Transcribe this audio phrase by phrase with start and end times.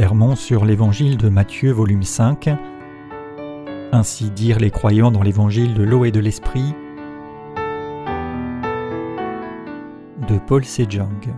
[0.00, 2.50] Sermon sur l'Évangile de Matthieu volume 5
[3.90, 6.72] Ainsi dire les croyants dans l'Évangile de l'eau et de l'Esprit
[10.28, 11.34] de Paul Sejong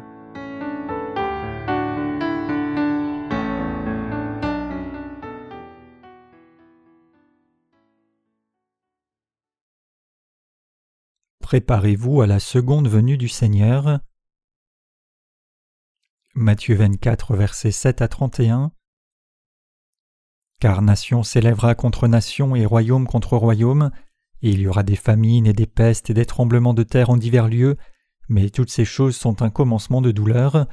[11.41, 14.01] Préparez-vous à la seconde venue du Seigneur.
[16.41, 18.73] Matthieu 24, versets 7 à 31.
[20.59, 23.91] Car nation s'élèvera contre nation et royaume contre royaume,
[24.41, 27.19] et il y aura des famines et des pestes et des tremblements de terre en
[27.19, 27.77] divers lieux,
[28.31, 30.67] mais toutes ces choses sont un commencement de douleur.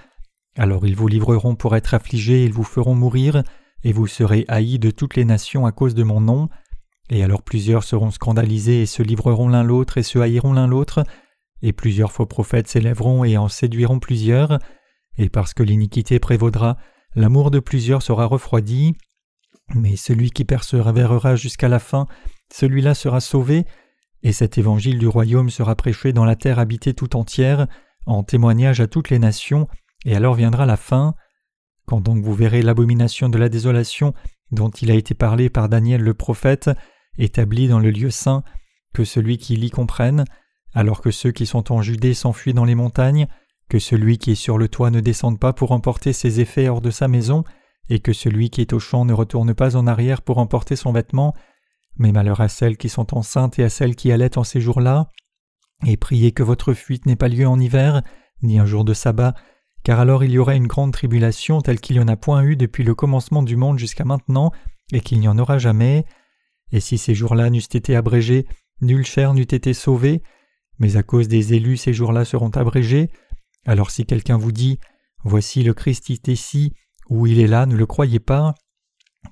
[0.55, 3.43] Alors ils vous livreront pour être affligés, ils vous feront mourir,
[3.83, 6.47] et vous serez haïs de toutes les nations à cause de mon nom.
[7.09, 11.03] Et alors plusieurs seront scandalisés et se livreront l'un l'autre et se haïront l'un l'autre,
[11.61, 14.59] et plusieurs faux prophètes s'élèveront et en séduiront plusieurs,
[15.17, 16.77] et parce que l'iniquité prévaudra,
[17.15, 18.95] l'amour de plusieurs sera refroidi.
[19.75, 22.07] Mais celui qui persévérera jusqu'à la fin,
[22.53, 23.65] celui-là sera sauvé,
[24.23, 27.67] et cet évangile du royaume sera prêché dans la terre habitée tout entière,
[28.05, 29.67] en témoignage à toutes les nations,
[30.05, 31.15] et alors viendra la fin.
[31.85, 34.13] Quand donc vous verrez l'abomination de la désolation
[34.51, 36.69] dont il a été parlé par Daniel le prophète,
[37.17, 38.43] établi dans le lieu saint,
[38.93, 40.25] que celui qui l'y comprenne,
[40.73, 43.27] alors que ceux qui sont en Judée s'enfuient dans les montagnes,
[43.69, 46.81] que celui qui est sur le toit ne descende pas pour emporter ses effets hors
[46.81, 47.43] de sa maison,
[47.89, 50.91] et que celui qui est au champ ne retourne pas en arrière pour emporter son
[50.91, 51.33] vêtement,
[51.97, 55.09] mais malheur à celles qui sont enceintes et à celles qui allaitent en ces jours-là,
[55.85, 58.01] et priez que votre fuite n'ait pas lieu en hiver,
[58.41, 59.35] ni un jour de sabbat,
[59.83, 62.55] car alors il y aura une grande tribulation telle qu'il n'y en a point eu
[62.55, 64.51] depuis le commencement du monde jusqu'à maintenant,
[64.91, 66.05] et qu'il n'y en aura jamais.
[66.71, 68.47] Et si ces jours-là n'eussent été abrégés,
[68.81, 70.23] nulle chair n'eût été sauvée,
[70.79, 73.09] mais à cause des élus ces jours-là seront abrégés.
[73.67, 74.79] Alors si quelqu'un vous dit
[75.23, 76.73] Voici le Christ ici,
[77.09, 78.55] ou il est là, ne le croyez pas,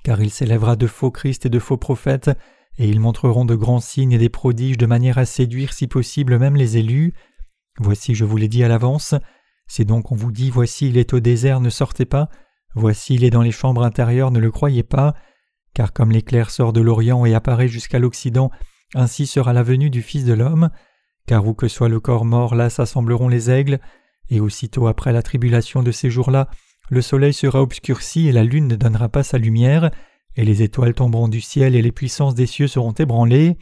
[0.04, 2.30] car il s'élèvera de faux Christ et de faux prophètes,
[2.78, 6.38] et ils montreront de grands signes et des prodiges de manière à séduire si possible
[6.38, 7.14] même les élus.
[7.78, 9.14] Voici je vous l'ai dit à l'avance,
[9.66, 12.28] c'est donc on vous dit Voici il est au désert, ne sortez pas,
[12.74, 15.14] voici il est dans les chambres intérieures, ne le croyez pas,
[15.72, 18.50] car comme l'éclair sort de l'Orient et apparaît jusqu'à l'Occident,
[18.94, 20.68] ainsi sera la venue du Fils de l'homme,
[21.26, 23.80] car où que soit le corps mort, là s'assembleront les aigles,
[24.30, 26.48] et aussitôt après la tribulation de ces jours-là,
[26.88, 29.90] le soleil sera obscurci et la lune ne donnera pas sa lumière,
[30.36, 33.56] et les étoiles tomberont du ciel et les puissances des cieux seront ébranlées,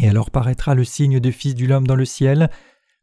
[0.00, 2.50] et alors paraîtra le signe du Fils de l'homme dans le ciel,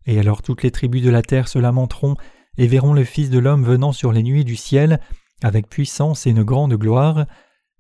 [0.06, 2.16] et alors toutes les tribus de la terre se lamenteront
[2.58, 5.00] et verront le Fils de l'homme venant sur les nuits du ciel,
[5.42, 7.26] avec puissance et une grande gloire,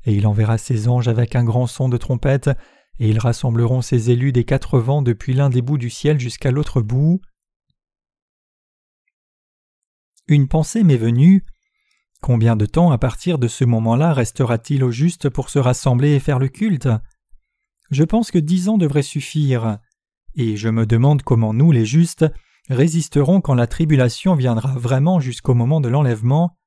[0.05, 2.49] et il enverra ses anges avec un grand son de trompette,
[2.99, 6.51] et ils rassembleront ses élus des quatre vents depuis l'un des bouts du ciel jusqu'à
[6.51, 7.21] l'autre bout.
[10.27, 11.43] Une pensée m'est venue.
[12.21, 16.19] Combien de temps à partir de ce moment-là restera-t-il au juste pour se rassembler et
[16.19, 16.87] faire le culte?
[17.91, 19.79] Je pense que dix ans devraient suffire.
[20.35, 22.25] Et je me demande comment nous, les justes,
[22.69, 26.57] résisterons quand la tribulation viendra vraiment jusqu'au moment de l'enlèvement.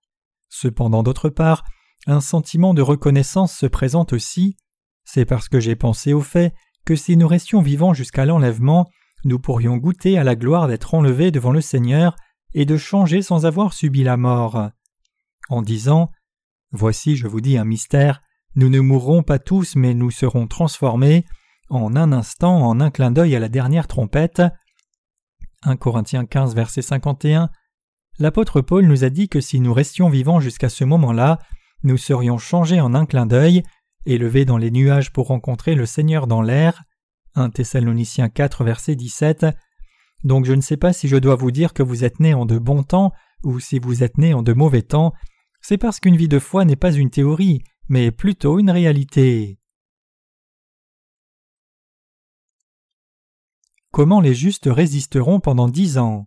[0.50, 1.64] Cependant, d'autre part,
[2.06, 4.56] un sentiment de reconnaissance se présente aussi.
[5.04, 8.86] C'est parce que j'ai pensé au fait que si nous restions vivants jusqu'à l'enlèvement,
[9.24, 12.16] nous pourrions goûter à la gloire d'être enlevés devant le Seigneur
[12.56, 14.70] et de changer sans avoir subi la mort.
[15.48, 16.10] En disant
[16.72, 18.22] Voici, je vous dis un mystère,
[18.56, 21.26] nous ne mourrons pas tous, mais nous serons transformés
[21.68, 24.42] en un instant, en un clin d'œil à la dernière trompette.
[25.62, 27.50] 1 Corinthiens 15, verset 51.
[28.18, 31.38] L'apôtre Paul nous a dit que si nous restions vivants jusqu'à ce moment-là,
[31.82, 33.62] nous serions changés en un clin d'œil,
[34.06, 36.84] élevés dans les nuages pour rencontrer le Seigneur dans l'air.
[37.34, 39.46] 1 Thessaloniciens 4, verset 17.
[40.26, 42.46] Donc je ne sais pas si je dois vous dire que vous êtes nés en
[42.46, 43.12] de bons temps
[43.44, 45.12] ou si vous êtes nés en de mauvais temps.
[45.60, 49.60] C'est parce qu'une vie de foi n'est pas une théorie, mais plutôt une réalité.
[53.92, 56.26] Comment les justes résisteront pendant dix ans?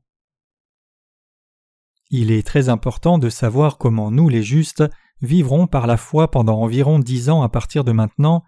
[2.10, 4.86] Il est très important de savoir comment nous, les justes,
[5.22, 8.46] vivront par la foi pendant environ dix ans à partir de maintenant.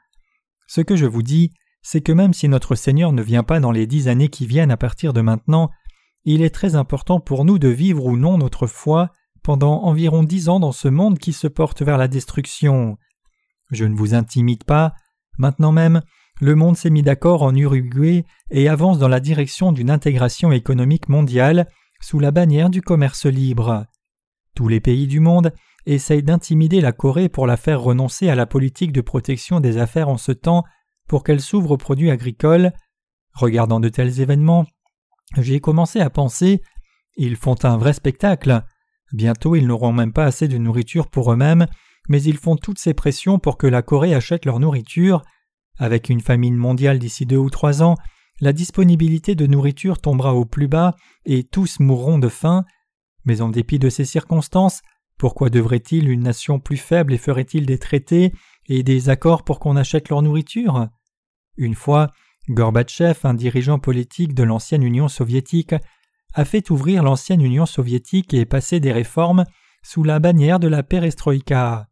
[0.68, 1.52] Ce que je vous dis,
[1.82, 4.72] c'est que même si notre Seigneur ne vient pas dans les dix années qui viennent
[4.72, 5.72] à partir de maintenant,
[6.24, 9.10] il est très important pour nous de vivre ou non notre foi
[9.44, 12.98] pendant environ dix ans dans ce monde qui se porte vers la destruction.
[13.72, 14.94] Je ne vous intimide pas,
[15.38, 16.02] maintenant même,
[16.40, 21.10] le monde s'est mis d'accord en Uruguay et avance dans la direction d'une intégration économique
[21.10, 21.68] mondiale
[22.02, 23.86] sous la bannière du commerce libre.
[24.56, 25.54] Tous les pays du monde
[25.86, 30.10] essaye d'intimider la Corée pour la faire renoncer à la politique de protection des affaires
[30.10, 30.64] en ce temps
[31.12, 32.72] pour qu'elle s'ouvre aux produits agricoles.
[33.34, 34.66] Regardant de tels événements,
[35.38, 36.62] j'ai commencé à penser
[37.18, 38.64] ils font un vrai spectacle.
[39.12, 41.68] Bientôt ils n'auront même pas assez de nourriture pour eux-mêmes,
[42.08, 45.22] mais ils font toutes ces pressions pour que la Corée achète leur nourriture.
[45.80, 47.98] Avec une famine mondiale d'ici deux ou trois ans,
[48.40, 52.64] la disponibilité de nourriture tombera au plus bas et tous mourront de faim.
[53.26, 54.82] Mais en dépit de ces circonstances,
[55.18, 58.32] pourquoi devrait-il une nation plus faible et ferait-il des traités
[58.68, 60.88] et des accords pour qu'on achète leur nourriture?
[61.58, 62.12] Une fois,
[62.50, 65.76] Gorbatchev, un dirigeant politique de l'ancienne Union soviétique,
[66.34, 69.46] a fait ouvrir l'ancienne Union soviétique et passer des réformes
[69.84, 71.88] sous la bannière de la perestroïka.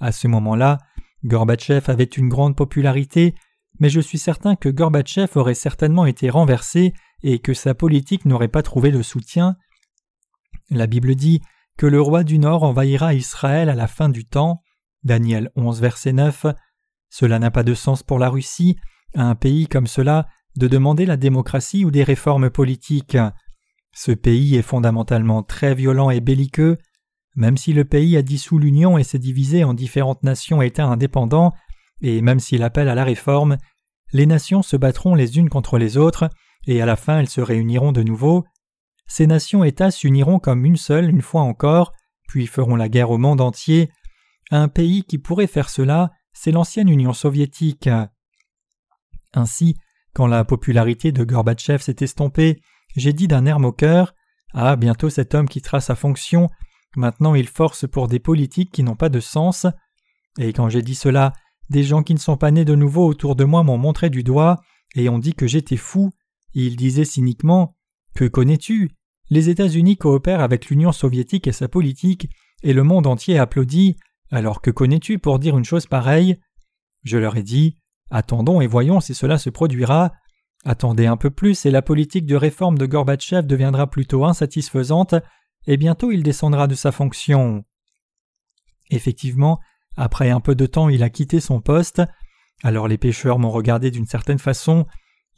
[0.00, 0.78] À ce moment-là,
[1.24, 3.34] Gorbatchev avait une grande popularité,
[3.78, 8.48] mais je suis certain que Gorbatchev aurait certainement été renversé et que sa politique n'aurait
[8.48, 9.56] pas trouvé de soutien.
[10.70, 11.40] La Bible dit
[11.78, 14.62] que le roi du Nord envahira Israël à la fin du temps.
[15.04, 16.46] Daniel 11, verset 9.
[17.10, 18.76] Cela n'a pas de sens pour la Russie,
[19.14, 23.16] à un pays comme cela, de demander la démocratie ou des réformes politiques.
[23.94, 26.78] Ce pays est fondamentalement très violent et belliqueux.
[27.34, 31.52] Même si le pays a dissous l'Union et s'est divisé en différentes nations États indépendants,
[32.02, 33.56] et même s'il appelle à la réforme,
[34.12, 36.28] les nations se battront les unes contre les autres,
[36.66, 38.44] et à la fin elles se réuniront de nouveau.
[39.06, 41.92] Ces nations États s'uniront comme une seule une fois encore,
[42.28, 43.90] puis feront la guerre au monde entier.
[44.50, 47.88] Un pays qui pourrait faire cela, c'est l'ancienne Union soviétique.
[49.34, 49.76] Ainsi,
[50.14, 52.60] quand la popularité de Gorbatchev s'est estompée,
[52.96, 54.14] j'ai dit d'un air moqueur
[54.52, 56.48] Ah, bientôt cet homme quittera sa fonction,
[56.96, 59.66] maintenant il force pour des politiques qui n'ont pas de sens.
[60.38, 61.32] Et quand j'ai dit cela,
[61.70, 64.22] des gens qui ne sont pas nés de nouveau autour de moi m'ont montré du
[64.22, 64.60] doigt
[64.94, 66.10] et ont dit que j'étais fou.
[66.54, 67.76] Ils disaient cyniquement
[68.14, 68.90] Que connais-tu?
[69.30, 72.28] Les États-Unis coopèrent avec l'Union soviétique et sa politique,
[72.62, 73.96] et le monde entier applaudit.
[74.30, 76.38] Alors que connais-tu pour dire une chose pareille?
[77.02, 77.78] Je leur ai dit
[78.14, 80.12] Attendons et voyons si cela se produira.
[80.66, 85.14] Attendez un peu plus et la politique de réforme de Gorbatchev deviendra plutôt insatisfaisante
[85.66, 87.64] et bientôt il descendra de sa fonction.
[88.90, 89.60] Effectivement,
[89.96, 92.02] après un peu de temps il a quitté son poste.
[92.62, 94.86] Alors les pêcheurs m'ont regardé d'une certaine façon.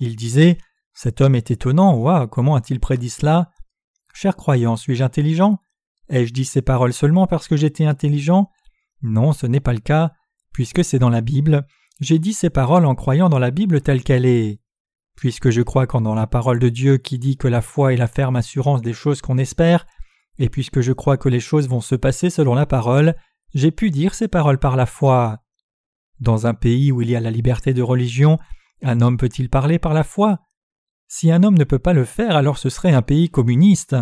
[0.01, 0.59] Ils disaient
[0.93, 3.53] Cet homme est étonnant, ouah, comment a-t-il prédit cela?
[4.13, 5.61] Cher croyant, suis-je intelligent?
[6.09, 8.51] Ai-je dit ces paroles seulement parce que j'étais intelligent?
[9.01, 10.11] Non, ce n'est pas le cas,
[10.53, 11.67] puisque c'est dans la Bible.
[12.01, 14.61] J'ai dit ces paroles en croyant dans la Bible telle qu'elle est.
[15.17, 17.97] Puisque je crois qu'en dans la parole de Dieu qui dit que la foi est
[17.97, 19.87] la ferme assurance des choses qu'on espère,
[20.39, 23.15] et puisque je crois que les choses vont se passer selon la parole,
[23.55, 25.39] j'ai pu dire ces paroles par la foi.
[26.19, 28.39] Dans un pays où il y a la liberté de religion,
[28.83, 30.41] un homme peut-il parler par la foi?
[31.07, 33.97] Si un homme ne peut pas le faire, alors ce serait un pays communiste.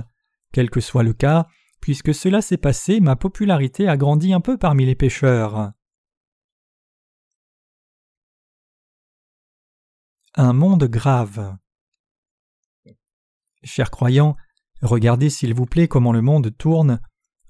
[0.52, 1.46] Quel que soit le cas,
[1.80, 5.72] puisque cela s'est passé, ma popularité a grandi un peu parmi les pécheurs.
[10.34, 11.58] Un monde grave.
[13.64, 14.34] Chers croyants,
[14.80, 17.00] regardez s'il vous plaît comment le monde tourne.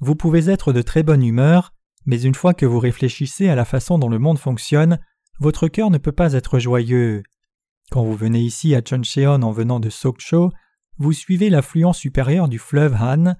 [0.00, 1.73] Vous pouvez être de très bonne humeur,
[2.06, 4.99] mais une fois que vous réfléchissez à la façon dont le monde fonctionne,
[5.38, 7.23] votre cœur ne peut pas être joyeux.
[7.93, 10.50] Quand vous venez ici à Chuncheon en venant de Sokcho,
[10.99, 13.37] vous suivez l'affluent supérieur du fleuve Han.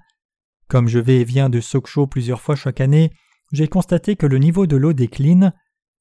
[0.69, 3.11] Comme je vais et viens de Sokcho plusieurs fois chaque année,
[3.51, 5.51] j'ai constaté que le niveau de l'eau décline.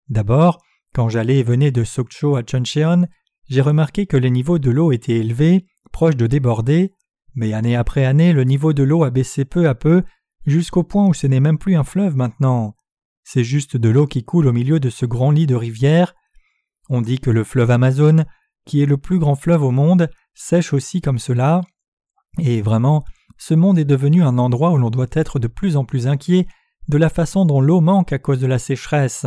[0.09, 0.63] D'abord,
[0.95, 3.09] quand j'allais et venais de Sokcho à Chuncheon,
[3.49, 6.95] j'ai remarqué que les niveaux de l'eau étaient élevés, proches de déborder,
[7.35, 10.03] mais année après année le niveau de l'eau a baissé peu à peu,
[10.47, 12.77] jusqu'au point où ce n'est même plus un fleuve maintenant.
[13.25, 16.15] C'est juste de l'eau qui coule au milieu de ce grand lit de rivière.
[16.89, 18.25] On dit que le fleuve Amazon,
[18.65, 21.63] qui est le plus grand fleuve au monde, sèche aussi comme cela.
[22.39, 23.05] Et vraiment,
[23.39, 26.47] ce monde est devenu un endroit où l'on doit être de plus en plus inquiet
[26.89, 29.27] de la façon dont l'eau manque à cause de la sécheresse.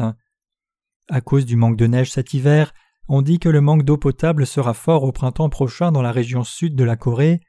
[1.09, 2.73] À cause du manque de neige cet hiver,
[3.07, 6.43] on dit que le manque d'eau potable sera fort au printemps prochain dans la région
[6.43, 7.39] sud de la Corée.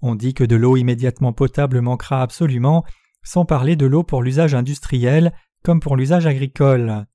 [0.00, 2.84] On dit que de l'eau immédiatement potable manquera absolument,
[3.22, 5.32] sans parler de l'eau pour l'usage industriel
[5.62, 7.06] comme pour l'usage agricole.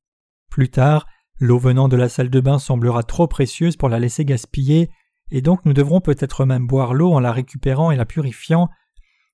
[0.50, 1.06] Plus tard,
[1.39, 4.89] l'eau venant de la salle de bain semblera trop précieuse pour la laisser gaspiller,
[5.29, 8.70] et donc nous devrons peut-être même boire l'eau en la récupérant et la purifiant.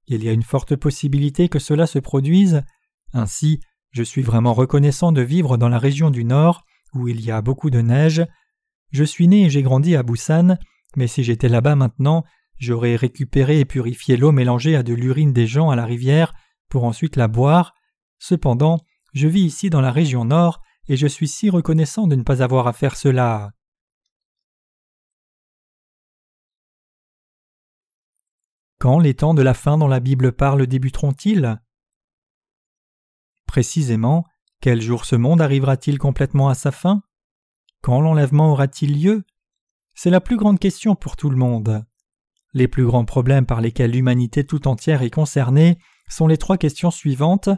[0.07, 2.63] Il y a une forte possibilité que cela se produise.
[3.13, 3.59] Ainsi,
[3.91, 7.41] je suis vraiment reconnaissant de vivre dans la région du Nord, où il y a
[7.41, 8.25] beaucoup de neige,
[8.93, 10.57] je suis né et j'ai grandi à Busan,
[10.95, 12.23] mais si j'étais là-bas maintenant,
[12.59, 16.33] j'aurais récupéré et purifié l'eau mélangée à de l'urine des gens à la rivière
[16.69, 17.73] pour ensuite la boire.
[18.19, 18.79] Cependant,
[19.13, 22.43] je vis ici dans la région nord et je suis si reconnaissant de ne pas
[22.43, 23.51] avoir à faire cela.
[28.79, 31.59] Quand les temps de la fin dont la Bible parle débuteront-ils?
[33.47, 34.25] Précisément,
[34.61, 37.01] quel jour ce monde arrivera-t-il complètement à sa fin?
[37.83, 39.23] Quand l'enlèvement aura-t-il lieu?
[39.93, 41.85] C'est la plus grande question pour tout le monde.
[42.53, 45.77] Les plus grands problèmes par lesquels l'humanité tout entière est concernée
[46.09, 47.49] sont les trois questions suivantes.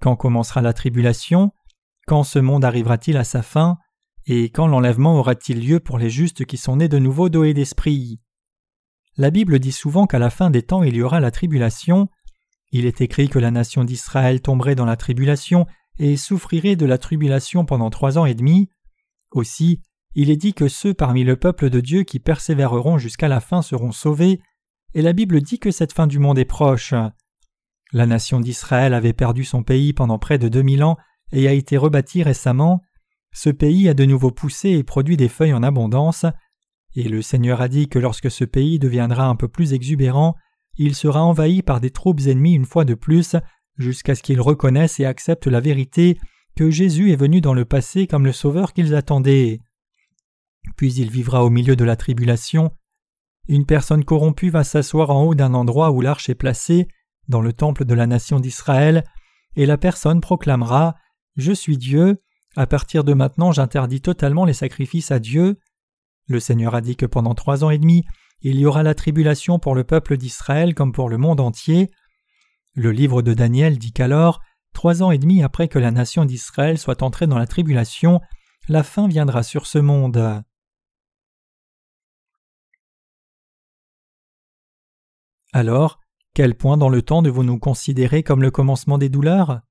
[0.00, 1.50] Quand commencera la tribulation
[2.06, 3.76] Quand ce monde arrivera-t-il à sa fin?
[4.26, 8.20] Et quand l'enlèvement aura-t-il lieu pour les justes qui sont nés de nouveau d'eau d'esprit?
[9.16, 12.08] La Bible dit souvent qu'à la fin des temps il y aura la tribulation.
[12.70, 15.66] Il est écrit que la nation d'Israël tomberait dans la tribulation
[15.98, 18.70] et souffrirait de la tribulation pendant trois ans et demi.
[19.36, 19.82] Aussi,
[20.14, 23.60] il est dit que ceux parmi le peuple de Dieu qui persévéreront jusqu'à la fin
[23.60, 24.40] seront sauvés,
[24.94, 26.94] et la Bible dit que cette fin du monde est proche.
[27.92, 30.96] La nation d'Israël avait perdu son pays pendant près de deux mille ans
[31.32, 32.80] et a été rebâti récemment.
[33.34, 36.24] Ce pays a de nouveau poussé et produit des feuilles en abondance,
[36.94, 40.34] et le Seigneur a dit que lorsque ce pays deviendra un peu plus exubérant,
[40.78, 43.36] il sera envahi par des troupes ennemies une fois de plus,
[43.76, 46.18] jusqu'à ce qu'ils reconnaissent et acceptent la vérité
[46.56, 49.60] que Jésus est venu dans le passé comme le Sauveur qu'ils attendaient.
[50.76, 52.72] Puis il vivra au milieu de la tribulation.
[53.46, 56.88] Une personne corrompue va s'asseoir en haut d'un endroit où l'arche est placée,
[57.28, 59.04] dans le temple de la nation d'Israël,
[59.54, 60.96] et la personne proclamera
[61.36, 62.22] Je suis Dieu,
[62.56, 65.58] à partir de maintenant j'interdis totalement les sacrifices à Dieu.
[66.26, 68.04] Le Seigneur a dit que pendant trois ans et demi,
[68.40, 71.90] il y aura la tribulation pour le peuple d'Israël comme pour le monde entier.
[72.74, 74.40] Le livre de Daniel dit qu'alors,
[74.72, 78.20] trois ans et demi après que la nation d'Israël soit entrée dans la tribulation,
[78.68, 80.42] la fin viendra sur ce monde.
[85.52, 86.00] Alors,
[86.34, 89.62] quel point dans le temps devons-nous considérer comme le commencement des douleurs?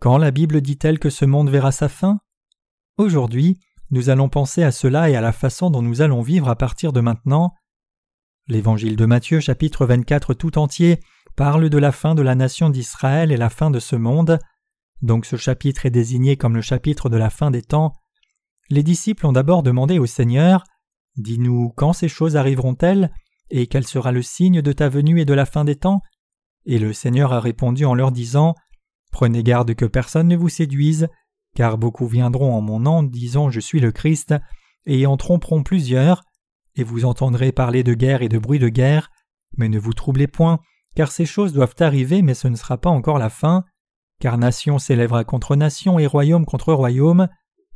[0.00, 2.20] Quand la Bible dit-elle que ce monde verra sa fin?
[2.96, 3.58] Aujourd'hui,
[3.90, 6.92] nous allons penser à cela et à la façon dont nous allons vivre à partir
[6.92, 7.54] de maintenant.
[8.46, 11.00] L'évangile de Matthieu chapitre 24 tout entier
[11.38, 14.40] parle de la fin de la nation d'Israël et la fin de ce monde.
[15.02, 17.92] Donc ce chapitre est désigné comme le chapitre de la fin des temps.
[18.70, 20.64] Les disciples ont d'abord demandé au Seigneur
[21.16, 23.12] Dis-nous quand ces choses arriveront-elles
[23.50, 26.02] et quel sera le signe de ta venue et de la fin des temps?
[26.66, 28.56] Et le Seigneur a répondu en leur disant
[29.12, 31.06] Prenez garde que personne ne vous séduise,
[31.54, 34.34] car beaucoup viendront en mon nom disant Je suis le Christ,
[34.86, 36.24] et en tromperont plusieurs,
[36.74, 39.08] et vous entendrez parler de guerre et de bruit de guerre,
[39.56, 40.58] mais ne vous troublez point,
[40.94, 43.64] car ces choses doivent arriver, mais ce ne sera pas encore la fin,
[44.20, 47.28] car nation s'élèvera contre nation et royaume contre royaume,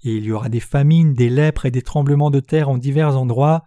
[0.05, 3.17] et il y aura des famines, des lèpres et des tremblements de terre en divers
[3.17, 3.63] endroits,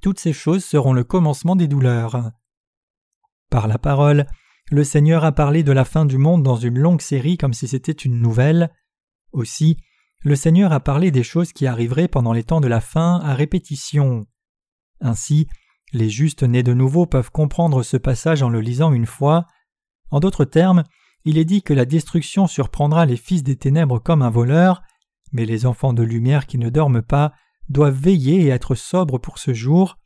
[0.00, 2.30] toutes ces choses seront le commencement des douleurs.
[3.50, 4.26] Par la parole,
[4.70, 7.68] le Seigneur a parlé de la fin du monde dans une longue série comme si
[7.68, 8.70] c'était une nouvelle.
[9.32, 9.76] Aussi,
[10.20, 13.34] le Seigneur a parlé des choses qui arriveraient pendant les temps de la fin à
[13.34, 14.24] répétition.
[15.00, 15.48] Ainsi,
[15.92, 19.46] les justes nés de nouveau peuvent comprendre ce passage en le lisant une fois.
[20.10, 20.84] En d'autres termes,
[21.24, 24.82] il est dit que la destruction surprendra les fils des ténèbres comme un voleur,
[25.32, 27.32] mais les enfants de lumière qui ne dorment pas
[27.68, 29.98] doivent veiller et être sobres pour ce jour.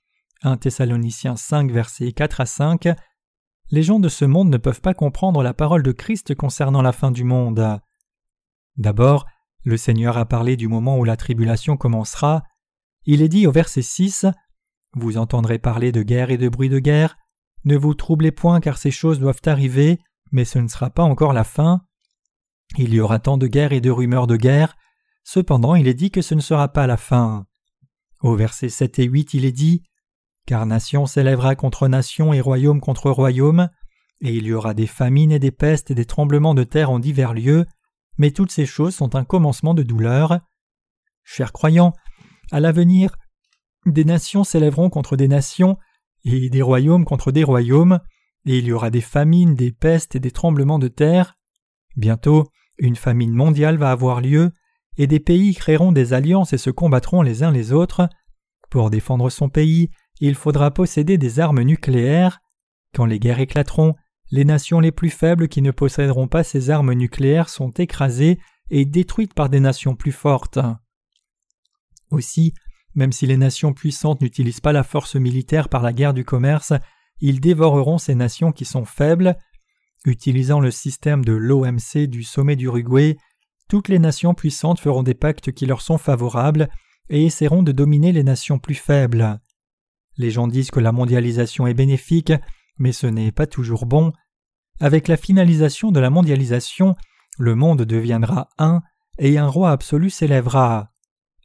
[0.43, 2.89] 1 Thessaloniciens 5 versets 4 à 5.
[3.71, 6.93] Les gens de ce monde ne peuvent pas comprendre la parole de Christ concernant la
[6.93, 7.81] fin du monde.
[8.77, 9.27] D'abord,
[9.65, 12.45] le Seigneur a parlé du moment où la tribulation commencera.
[13.05, 14.27] Il est dit au verset 6
[14.97, 17.19] Vous entendrez parler de guerre et de bruit de guerre.
[17.65, 19.99] Ne vous troublez point car ces choses doivent arriver,
[20.33, 21.83] mais ce ne sera pas encore la fin.
[22.79, 24.75] Il y aura tant de guerre et de rumeurs de guerre.
[25.23, 27.45] Cependant, il est dit que ce ne sera pas la fin.
[28.21, 29.83] Au verset 7 et 8, il est dit
[30.47, 33.69] Car nation s'élèvera contre nation et royaume contre royaume,
[34.23, 36.99] et il y aura des famines et des pestes et des tremblements de terre en
[36.99, 37.67] divers lieux,
[38.17, 40.41] mais toutes ces choses sont un commencement de douleur.
[41.23, 41.93] Chers croyants,
[42.51, 43.15] à l'avenir,
[43.87, 45.79] des nations s'élèveront contre des nations,
[46.25, 48.01] et des royaumes contre des royaumes,
[48.45, 51.37] et il y aura des famines, des pestes et des tremblements de terre.
[51.97, 54.53] Bientôt, une famine mondiale va avoir lieu,
[54.99, 58.09] et des pays créeront des alliances et se combattront les uns les autres.
[58.71, 59.91] Pour défendre son pays,
[60.21, 62.41] il faudra posséder des armes nucléaires.
[62.95, 63.95] Quand les guerres éclateront,
[64.31, 68.39] les nations les plus faibles qui ne posséderont pas ces armes nucléaires sont écrasées
[68.71, 70.59] et détruites par des nations plus fortes.
[72.11, 72.55] Aussi,
[72.97, 76.73] même si les nations puissantes n'utilisent pas la force militaire par la guerre du commerce,
[77.21, 79.37] ils dévoreront ces nations qui sont faibles.
[80.05, 83.17] Utilisant le système de l'OMC du sommet d'Uruguay,
[83.69, 86.69] toutes les nations puissantes feront des pactes qui leur sont favorables
[87.11, 89.41] et essaieront de dominer les nations plus faibles.
[90.17, 92.33] Les gens disent que la mondialisation est bénéfique,
[92.79, 94.13] mais ce n'est pas toujours bon.
[94.81, 96.95] Avec la finalisation de la mondialisation,
[97.39, 98.83] le monde deviendra un
[99.19, 100.93] et un roi absolu s'élèvera.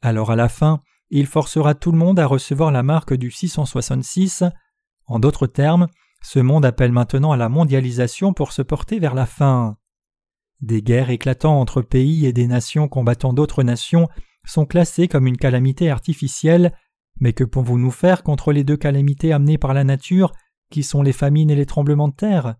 [0.01, 0.81] Alors à la fin,
[1.11, 4.43] il forcera tout le monde à recevoir la marque du 666.
[5.05, 5.87] En d'autres termes,
[6.23, 9.77] ce monde appelle maintenant à la mondialisation pour se porter vers la fin.
[10.61, 14.07] Des guerres éclatant entre pays et des nations combattant d'autres nations
[14.45, 16.73] sont classées comme une calamité artificielle,
[17.19, 20.31] mais que pouvons-nous faire contre les deux calamités amenées par la nature,
[20.69, 22.55] qui sont les famines et les tremblements de terre?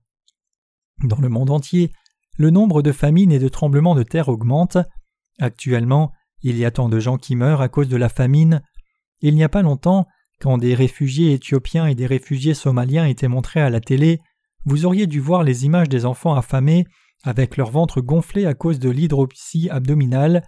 [1.04, 1.94] Dans le monde entier,
[2.38, 4.78] le nombre de famines et de tremblements de terre augmente.
[5.40, 6.12] Actuellement,
[6.44, 8.62] il y a tant de gens qui meurent à cause de la famine.
[9.22, 10.08] Il n'y a pas longtemps,
[10.40, 14.20] quand des réfugiés éthiopiens et des réfugiés somaliens étaient montrés à la télé,
[14.66, 16.86] vous auriez dû voir les images des enfants affamés
[17.24, 20.44] avec leur ventre gonflé à cause de l'hydropsie abdominale.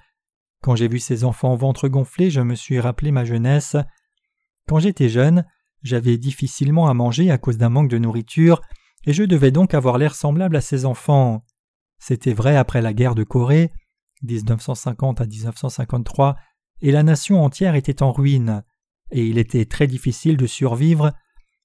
[0.61, 3.75] Quand j'ai vu ces enfants ventre gonflé, je me suis rappelé ma jeunesse.
[4.67, 5.45] Quand j'étais jeune,
[5.83, 8.61] j'avais difficilement à manger à cause d'un manque de nourriture,
[9.05, 11.43] et je devais donc avoir l'air semblable à ces enfants.
[11.99, 13.71] C'était vrai après la guerre de Corée,
[14.23, 16.35] 1950 à 1953,
[16.81, 18.63] et la nation entière était en ruine,
[19.11, 21.13] et il était très difficile de survivre.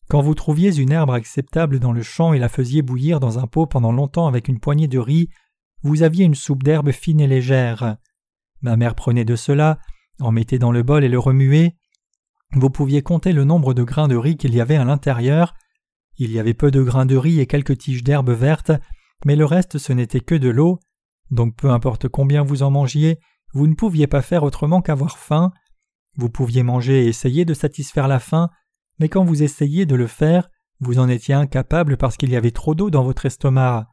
[0.09, 3.47] Quand vous trouviez une herbe acceptable dans le champ et la faisiez bouillir dans un
[3.47, 5.29] pot pendant longtemps avec une poignée de riz,
[5.83, 7.97] vous aviez une soupe d'herbe fine et légère.
[8.63, 9.79] Ma mère prenait de cela,
[10.21, 11.77] en mettait dans le bol et le remuait.
[12.53, 15.55] Vous pouviez compter le nombre de grains de riz qu'il y avait à l'intérieur.
[16.17, 18.73] Il y avait peu de grains de riz et quelques tiges d'herbe vertes,
[19.25, 20.81] mais le reste ce n'était que de l'eau.
[21.31, 23.19] Donc peu importe combien vous en mangiez,
[23.53, 25.53] vous ne pouviez pas faire autrement qu'avoir faim.
[26.17, 28.51] Vous pouviez manger et essayer de satisfaire la faim,
[28.99, 30.49] mais quand vous essayiez de le faire,
[30.81, 33.89] vous en étiez incapable parce qu'il y avait trop d'eau dans votre estomac.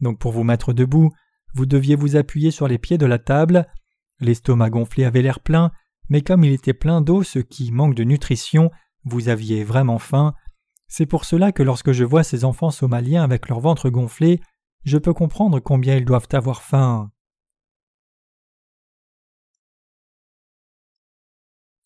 [0.00, 1.10] Donc pour vous mettre debout,
[1.54, 3.66] vous deviez vous appuyer sur les pieds de la table.
[4.20, 5.72] L'estomac gonflé avait l'air plein,
[6.08, 8.70] mais comme il était plein d'eau, ce qui manque de nutrition,
[9.04, 10.34] vous aviez vraiment faim.
[10.88, 14.40] C'est pour cela que lorsque je vois ces enfants somaliens avec leur ventre gonflé,
[14.84, 17.10] je peux comprendre combien ils doivent avoir faim.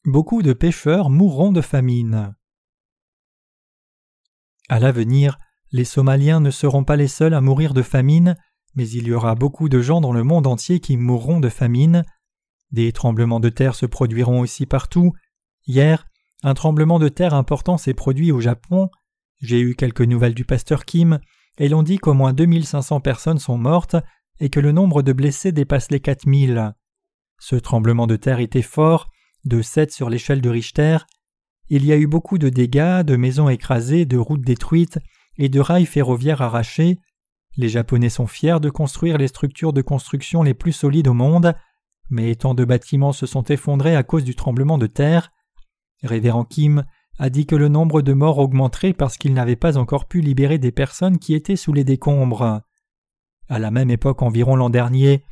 [0.05, 2.35] Beaucoup de pêcheurs mourront de famine.
[4.69, 5.39] À l'avenir,
[5.71, 8.37] les Somaliens ne seront pas les seuls à mourir de famine,
[8.75, 12.05] mais il y aura beaucoup de gens dans le monde entier qui mourront de famine.
[12.73, 15.13] Des tremblements de terre se produiront aussi partout.
[15.67, 16.07] Hier,
[16.43, 18.89] un tremblement de terre important s'est produit au Japon.
[19.41, 21.21] J'ai eu quelques nouvelles du pasteur Kim,
[21.59, 23.97] et l'on dit qu'au moins 2500 personnes sont mortes
[24.41, 26.73] et que le nombre de blessés dépasse les 4000.
[27.39, 29.09] Ce tremblement de terre était fort,
[29.45, 30.99] de 7 sur l'échelle de Richter.
[31.69, 34.99] Il y a eu beaucoup de dégâts, de maisons écrasées, de routes détruites
[35.39, 36.99] et de rails ferroviaires arrachés.
[37.57, 41.55] Les Japonais sont fiers de construire les structures de construction les plus solides au monde,
[42.11, 45.31] mais tant de bâtiments se sont effondrés à cause du tremblement de terre.
[46.03, 46.85] Révérend Kim
[47.19, 50.59] a dit que le nombre de morts augmenterait parce qu'il n'avait pas encore pu libérer
[50.59, 52.63] des personnes qui étaient sous les décombres.
[53.49, 55.25] À la même époque environ l'an dernier,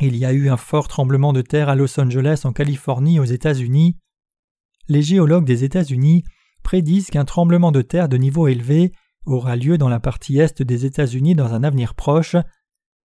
[0.00, 3.24] il y a eu un fort tremblement de terre à Los Angeles en Californie aux
[3.24, 3.96] États-Unis.
[4.88, 6.24] Les géologues des États-Unis
[6.62, 8.92] prédisent qu'un tremblement de terre de niveau élevé
[9.26, 12.36] aura lieu dans la partie est des États-Unis dans un avenir proche.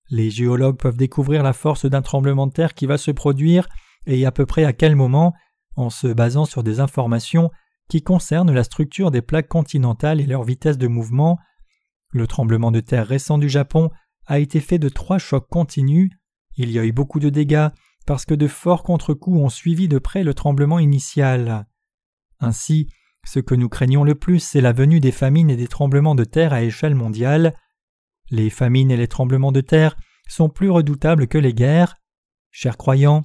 [0.09, 3.67] Les géologues peuvent découvrir la force d'un tremblement de terre qui va se produire
[4.05, 5.33] et à peu près à quel moment
[5.75, 7.49] en se basant sur des informations
[7.89, 11.38] qui concernent la structure des plaques continentales et leur vitesse de mouvement.
[12.12, 13.89] Le tremblement de terre récent du Japon
[14.26, 16.12] a été fait de trois chocs continus.
[16.56, 17.69] Il y a eu beaucoup de dégâts
[18.06, 21.67] parce que de forts contre-coups ont suivi de près le tremblement initial.
[22.39, 22.88] Ainsi,
[23.26, 26.24] ce que nous craignons le plus, c'est la venue des famines et des tremblements de
[26.24, 27.56] terre à échelle mondiale.
[28.30, 29.95] Les famines et les tremblements de terre
[30.28, 31.95] sont plus redoutables que les guerres.
[32.52, 33.24] Chers croyants,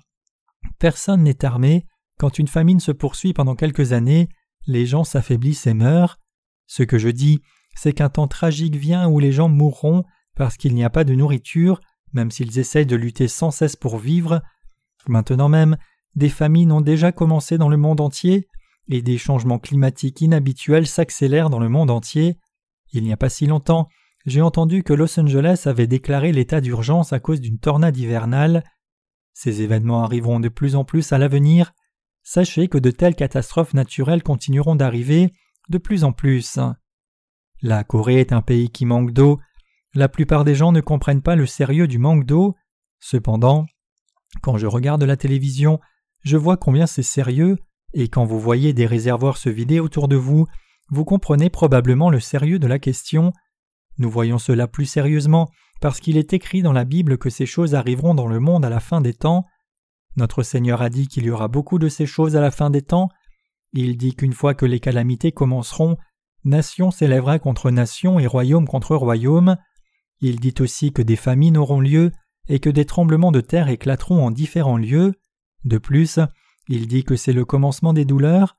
[0.79, 1.87] personne n'est armé.
[2.19, 4.29] Quand une famine se poursuit pendant quelques années,
[4.71, 6.19] les gens s'affaiblissent et meurent.
[6.67, 7.41] Ce que je dis,
[7.75, 10.05] c'est qu'un temps tragique vient où les gens mourront
[10.37, 11.81] parce qu'il n'y a pas de nourriture,
[12.13, 14.43] même s'ils essayent de lutter sans cesse pour vivre.
[15.07, 15.77] Maintenant même,
[16.15, 18.49] des famines ont déjà commencé dans le monde entier,
[18.89, 22.39] et des changements climatiques inhabituels s'accélèrent dans le monde entier.
[22.93, 23.89] Il n'y a pas si longtemps,
[24.27, 28.65] j'ai entendu que Los Angeles avait déclaré l'état d'urgence à cause d'une tornade hivernale.
[29.33, 31.73] Ces événements arriveront de plus en plus à l'avenir.
[32.33, 35.33] Sachez que de telles catastrophes naturelles continueront d'arriver
[35.69, 36.61] de plus en plus.
[37.61, 39.41] La Corée est un pays qui manque d'eau,
[39.95, 42.55] la plupart des gens ne comprennent pas le sérieux du manque d'eau.
[43.01, 43.67] Cependant,
[44.43, 45.81] quand je regarde la télévision,
[46.23, 47.59] je vois combien c'est sérieux,
[47.95, 50.47] et quand vous voyez des réservoirs se vider autour de vous,
[50.89, 53.33] vous comprenez probablement le sérieux de la question.
[53.99, 57.75] Nous voyons cela plus sérieusement parce qu'il est écrit dans la Bible que ces choses
[57.75, 59.47] arriveront dans le monde à la fin des temps.
[60.17, 62.83] Notre Seigneur a dit qu'il y aura beaucoup de ces choses à la fin des
[62.83, 63.09] temps.
[63.73, 65.97] Il dit qu'une fois que les calamités commenceront,
[66.45, 69.57] nation s'élèvera contre nation et royaume contre royaume.
[70.21, 72.13] Il dit aussi que des famines auront lieu
[72.49, 75.15] et que des tremblements de terre éclateront en différents lieux.
[75.65, 76.19] De plus,
[76.69, 78.57] il dit que c'est le commencement des douleurs.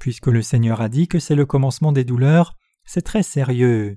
[0.00, 2.54] Puisque le Seigneur a dit que c'est le commencement des douleurs,
[2.84, 3.96] c'est très sérieux.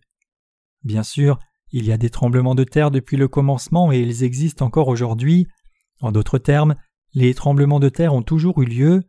[0.83, 1.39] Bien sûr,
[1.71, 5.47] il y a des tremblements de terre depuis le commencement et ils existent encore aujourd'hui.
[6.01, 6.75] En d'autres termes,
[7.13, 9.03] les tremblements de terre ont toujours eu lieu.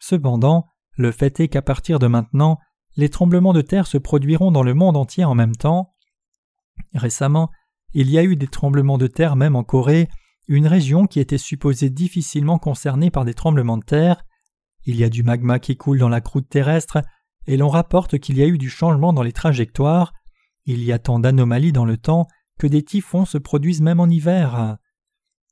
[0.00, 2.58] Cependant, le fait est qu'à partir de maintenant,
[2.96, 5.94] les tremblements de terre se produiront dans le monde entier en même temps.
[6.94, 7.50] Récemment,
[7.94, 10.08] il y a eu des tremblements de terre même en Corée,
[10.48, 14.24] une région qui était supposée difficilement concernée par des tremblements de terre.
[14.84, 17.02] Il y a du magma qui coule dans la croûte terrestre,
[17.46, 20.12] et l'on rapporte qu'il y a eu du changement dans les trajectoires.
[20.64, 22.26] Il y a tant d'anomalies dans le temps
[22.58, 24.76] que des typhons se produisent même en hiver.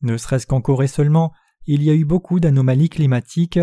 [0.02, 1.32] Ne serait-ce qu'en Corée seulement,
[1.72, 3.60] il y a eu beaucoup d'anomalies climatiques.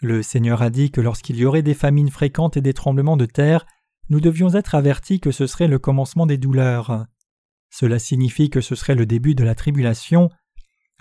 [0.00, 3.26] Le Seigneur a dit que lorsqu'il y aurait des famines fréquentes et des tremblements de
[3.26, 3.66] terre,
[4.10, 7.04] nous devions être avertis que ce serait le commencement des douleurs.
[7.68, 10.30] Cela signifie que ce serait le début de la tribulation.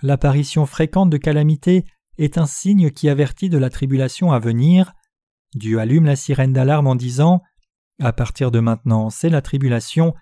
[0.01, 1.85] L'apparition fréquente de calamités
[2.17, 4.93] est un signe qui avertit de la tribulation à venir.
[5.53, 7.43] Dieu allume la sirène d'alarme en disant
[8.01, 10.15] À partir de maintenant, c'est la tribulation,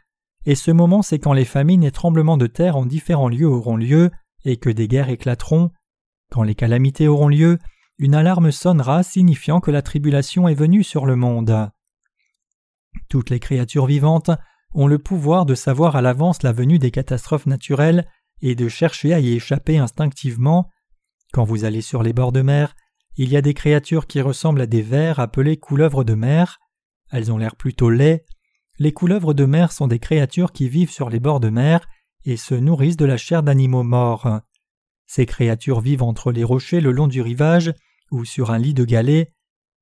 [0.46, 3.78] et ce moment c'est quand les famines et tremblements de terre en différents lieux auront
[3.78, 4.12] lieu,
[4.44, 5.72] et que des guerres éclateront.
[6.30, 7.58] Quand les calamités auront lieu,
[7.98, 11.70] une alarme sonnera signifiant que la tribulation est venue sur le monde.
[13.10, 14.32] Toutes les créatures vivantes
[14.74, 18.08] ont le pouvoir de savoir à l'avance la venue des catastrophes naturelles
[18.42, 20.70] et de chercher à y échapper instinctivement.
[21.34, 22.76] Quand vous allez sur les bords de mer,
[23.18, 26.60] il y a des créatures qui ressemblent à des vers appelées couleuvres de mer.
[27.12, 28.24] Elles ont l'air plutôt laids.
[28.78, 31.86] Les couleuvres de mer sont des créatures qui vivent sur les bords de mer
[32.24, 34.40] et se nourrissent de la chair d'animaux morts.
[35.10, 37.74] Ces créatures vivent entre les rochers le long du rivage
[38.12, 39.34] ou sur un lit de galets,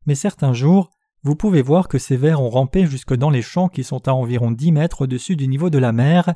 [0.06, 0.90] mais certains jours,
[1.22, 4.14] vous pouvez voir que ces vers ont rampé jusque dans les champs qui sont à
[4.14, 6.34] environ dix mètres au-dessus du niveau de la mer.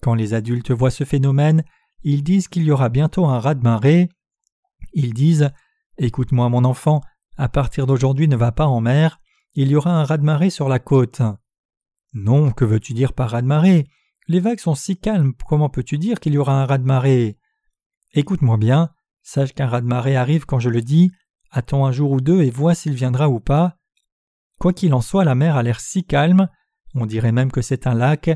[0.00, 1.62] Quand les adultes voient ce phénomène,
[2.04, 4.08] ils disent qu'il y aura bientôt un raz-de-marée.
[4.94, 5.50] Ils disent
[5.98, 7.02] Écoute-moi, mon enfant,
[7.36, 9.20] à partir d'aujourd'hui ne va pas en mer,
[9.52, 11.20] il y aura un raz-de-marée sur la côte.
[12.14, 13.86] Non, que veux-tu dire par raz-de-marée
[14.26, 17.36] Les vagues sont si calmes, comment peux-tu dire qu'il y aura un raz-de-marée
[18.12, 18.90] Écoute-moi bien,
[19.22, 21.10] sache qu'un raz-de-marée arrive quand je le dis,
[21.50, 23.76] attends un jour ou deux et vois s'il viendra ou pas.
[24.58, 26.48] Quoi qu'il en soit, la mer a l'air si calme,
[26.94, 28.30] on dirait même que c'est un lac.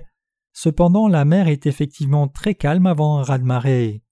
[0.52, 4.02] Cependant, la mer est effectivement très calme avant un raz-de-marée.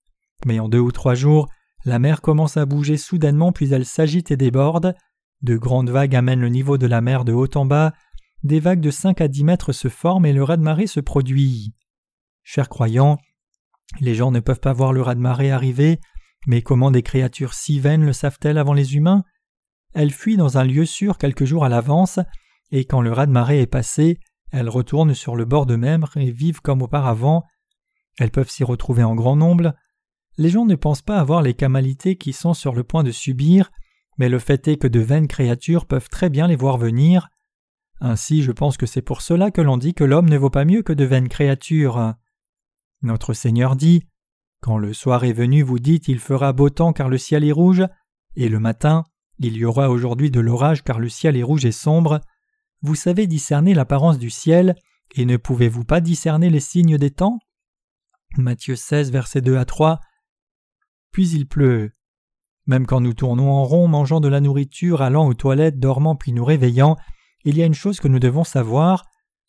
[0.46, 1.48] Mais en deux ou trois jours,
[1.84, 4.94] la mer commence à bouger soudainement puis elle s'agite et déborde.
[5.42, 7.92] De grandes vagues amènent le niveau de la mer de haut en bas.
[8.42, 11.74] Des vagues de cinq à dix mètres se forment et le raz-de-marée se produit.
[12.42, 13.18] Chers croyants,
[14.00, 16.00] les gens ne peuvent pas voir le raz-de-marée arriver,
[16.46, 19.24] mais comment des créatures si vaines le savent-elles avant les humains?
[19.94, 22.20] Elles fuient dans un lieu sûr quelques jours à l'avance,
[22.70, 24.20] et quand le raz-de-marée est passé,
[24.50, 27.44] elles retournent sur le bord de mer et vivent comme auparavant.
[28.18, 29.74] Elles peuvent s'y retrouver en grand nombre.
[30.36, 33.70] Les gens ne pensent pas avoir les camalités qui sont sur le point de subir,
[34.18, 37.28] mais le fait est que de vaines créatures peuvent très bien les voir venir.
[38.00, 40.64] Ainsi, je pense que c'est pour cela que l'on dit que l'homme ne vaut pas
[40.64, 42.14] mieux que de vaines créatures.
[43.02, 44.02] Notre Seigneur dit
[44.60, 47.52] Quand le soir est venu, vous dites Il fera beau temps car le ciel est
[47.52, 47.84] rouge,
[48.34, 49.04] et le matin,
[49.38, 52.20] il y aura aujourd'hui de l'orage car le ciel est rouge et sombre.
[52.82, 54.74] Vous savez discerner l'apparence du ciel,
[55.14, 57.38] et ne pouvez-vous pas discerner les signes des temps?
[58.36, 60.00] Matthieu 16, versets 2 à 3.
[61.12, 61.92] Puis il pleut.
[62.66, 66.32] Même quand nous tournons en rond, mangeant de la nourriture, allant aux toilettes, dormant puis
[66.32, 66.96] nous réveillant,
[67.44, 69.06] il y a une chose que nous devons savoir.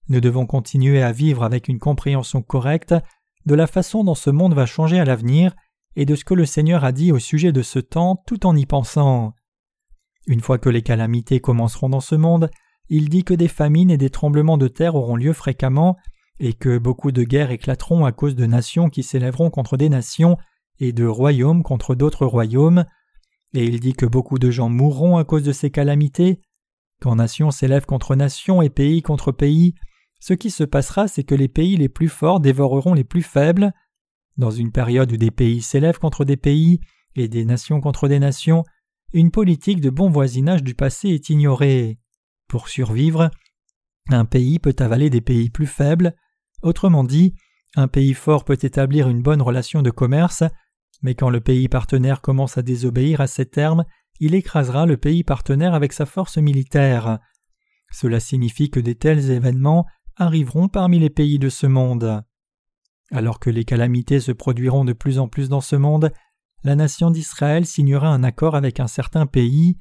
[0.08, 2.96] Nous devons continuer à vivre avec une compréhension correcte
[3.46, 5.56] de la façon dont ce monde va changer à l'avenir
[5.96, 8.56] et de ce que le Seigneur a dit au sujet de ce temps tout en
[8.56, 9.34] y pensant.
[10.28, 12.50] Une fois que les calamités commenceront dans ce monde,
[12.90, 15.98] il dit que des famines et des tremblements de terre auront lieu fréquemment,
[16.40, 20.38] et que beaucoup de guerres éclateront à cause de nations qui s'élèveront contre des nations,
[20.80, 22.86] et de royaumes contre d'autres royaumes,
[23.54, 26.42] et il dit que beaucoup de gens mourront à cause de ces calamités.
[27.02, 29.74] Quand nations s'élèvent contre nations et pays contre pays,
[30.20, 33.72] ce qui se passera, c'est que les pays les plus forts dévoreront les plus faibles.
[34.38, 36.82] Dans une période où des pays s'élèvent contre des pays
[37.16, 38.64] et des nations contre des nations,
[39.14, 42.00] une politique de bon voisinage du passé est ignorée.
[42.48, 43.32] Pour survivre,
[44.10, 46.16] un pays peut avaler des pays plus faibles,
[46.62, 47.34] autrement dit,
[47.76, 50.44] un pays fort peut établir une bonne relation de commerce,
[51.02, 53.86] mais quand le pays partenaire commence à désobéir à ces termes,
[54.20, 57.20] il écrasera le pays partenaire avec sa force militaire.
[57.92, 59.86] Cela signifie que des tels événements
[60.20, 62.24] arriveront parmi les pays de ce monde.
[63.12, 66.12] Alors que les calamités se produiront de plus en plus dans ce monde,
[66.64, 69.78] la nation d'Israël signera un accord avec un certain pays,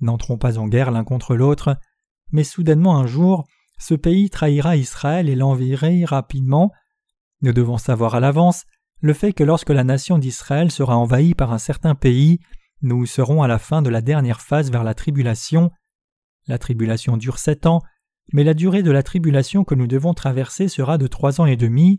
[0.00, 1.76] n'entrons pas en guerre l'un contre l'autre,
[2.30, 3.46] mais soudainement un jour,
[3.78, 6.70] ce pays trahira Israël et l'enverra rapidement.
[7.42, 8.64] Nous devons savoir à l'avance
[9.00, 12.38] le fait que lorsque la nation d'Israël sera envahie par un certain pays,
[12.82, 15.70] nous serons à la fin de la dernière phase vers la tribulation.
[16.46, 17.80] La tribulation dure sept ans,
[18.32, 21.56] mais la durée de la tribulation que nous devons traverser sera de trois ans et
[21.56, 21.98] demi.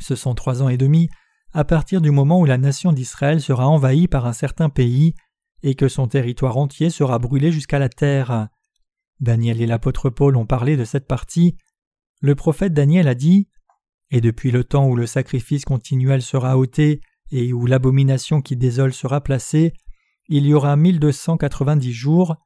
[0.00, 1.08] Ce sont trois ans et demi
[1.52, 5.14] à partir du moment où la nation d'Israël sera envahie par un certain pays
[5.62, 8.48] et que son territoire entier sera brûlé jusqu'à la terre.
[9.20, 11.56] Daniel et l'apôtre Paul ont parlé de cette partie.
[12.20, 13.48] le prophète Daniel a dit
[14.10, 18.92] Et depuis le temps où le sacrifice continuel sera ôté et où l'abomination qui désole
[18.92, 19.72] sera placée,
[20.28, 22.36] il y aura mille deux cent quatre-vingt-dix jours.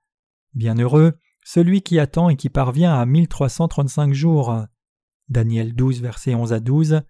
[0.55, 4.65] Bienheureux celui qui attend et qui parvient à mille trois cent trente-cinq jours.
[5.29, 7.03] Daniel 12, versets 11 à 12.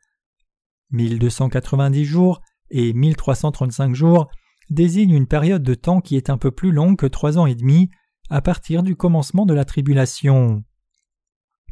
[0.90, 4.28] 1290 jours et 1335 jours
[4.68, 7.54] désignent une période de temps qui est un peu plus longue que trois ans et
[7.54, 7.88] demi
[8.28, 10.62] à partir du commencement de la tribulation.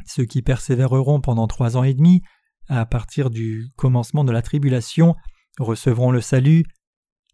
[0.06, 2.22] Ceux qui persévéreront pendant trois ans et demi
[2.68, 5.16] à partir du commencement de la tribulation
[5.58, 6.64] recevront le salut.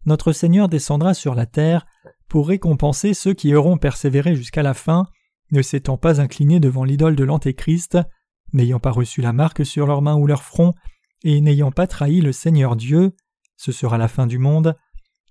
[0.05, 1.85] Notre Seigneur descendra sur la terre
[2.27, 5.07] pour récompenser ceux qui auront persévéré jusqu'à la fin,
[5.51, 7.97] ne s'étant pas inclinés devant l'idole de l'Antéchrist,
[8.53, 10.73] n'ayant pas reçu la marque sur leurs mains ou leur front,
[11.23, 13.11] et n'ayant pas trahi le Seigneur Dieu.
[13.57, 14.75] Ce sera la fin du monde.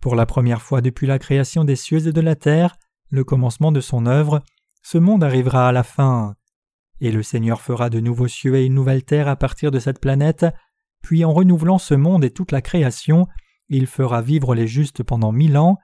[0.01, 2.77] Pour la première fois depuis la création des cieux et de la terre,
[3.11, 4.43] le commencement de son œuvre,
[4.83, 6.37] ce monde arrivera à la fin.
[7.01, 10.01] Et le Seigneur fera de nouveaux cieux et une nouvelle terre à partir de cette
[10.01, 10.47] planète,
[11.03, 13.27] puis en renouvelant ce monde et toute la création,
[13.69, 15.79] il fera vivre les justes pendant mille ans.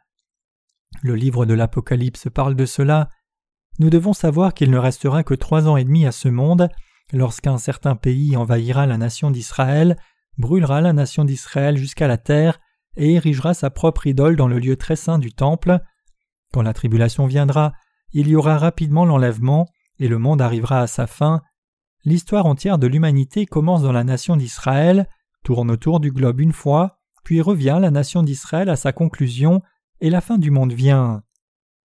[1.03, 3.09] Le livre de l'Apocalypse parle de cela.
[3.79, 6.69] Nous devons savoir qu'il ne restera que trois ans et demi à ce monde,
[7.13, 9.97] lorsqu'un certain pays envahira la nation d'Israël,
[10.39, 12.59] brûlera la nation d'Israël jusqu'à la terre,
[12.97, 15.81] et érigera sa propre idole dans le lieu très saint du temple.
[16.53, 17.73] Quand la tribulation viendra,
[18.13, 19.67] il y aura rapidement l'enlèvement,
[19.99, 21.43] et le monde arrivera à sa fin.
[22.05, 25.07] L'histoire entière de l'humanité commence dans la nation d'Israël,
[25.45, 29.61] tourne autour du globe une fois, puis revient la nation d'Israël à sa conclusion,
[30.01, 31.23] et la fin du monde vient.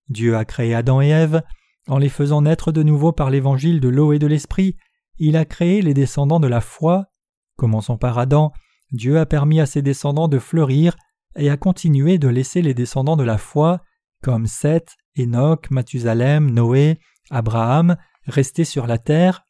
[0.09, 1.43] Dieu a créé Adam et Ève,
[1.87, 4.75] en les faisant naître de nouveau par l'évangile de l'eau et de l'esprit,
[5.17, 7.07] il a créé les descendants de la foi.
[7.55, 8.51] Commençons par Adam,
[8.91, 10.95] Dieu a permis à ses descendants de fleurir
[11.35, 13.81] et a continué de laisser les descendants de la foi,
[14.23, 19.45] comme Seth, Enoch, Mathusalem, Noé, Abraham, rester sur la terre.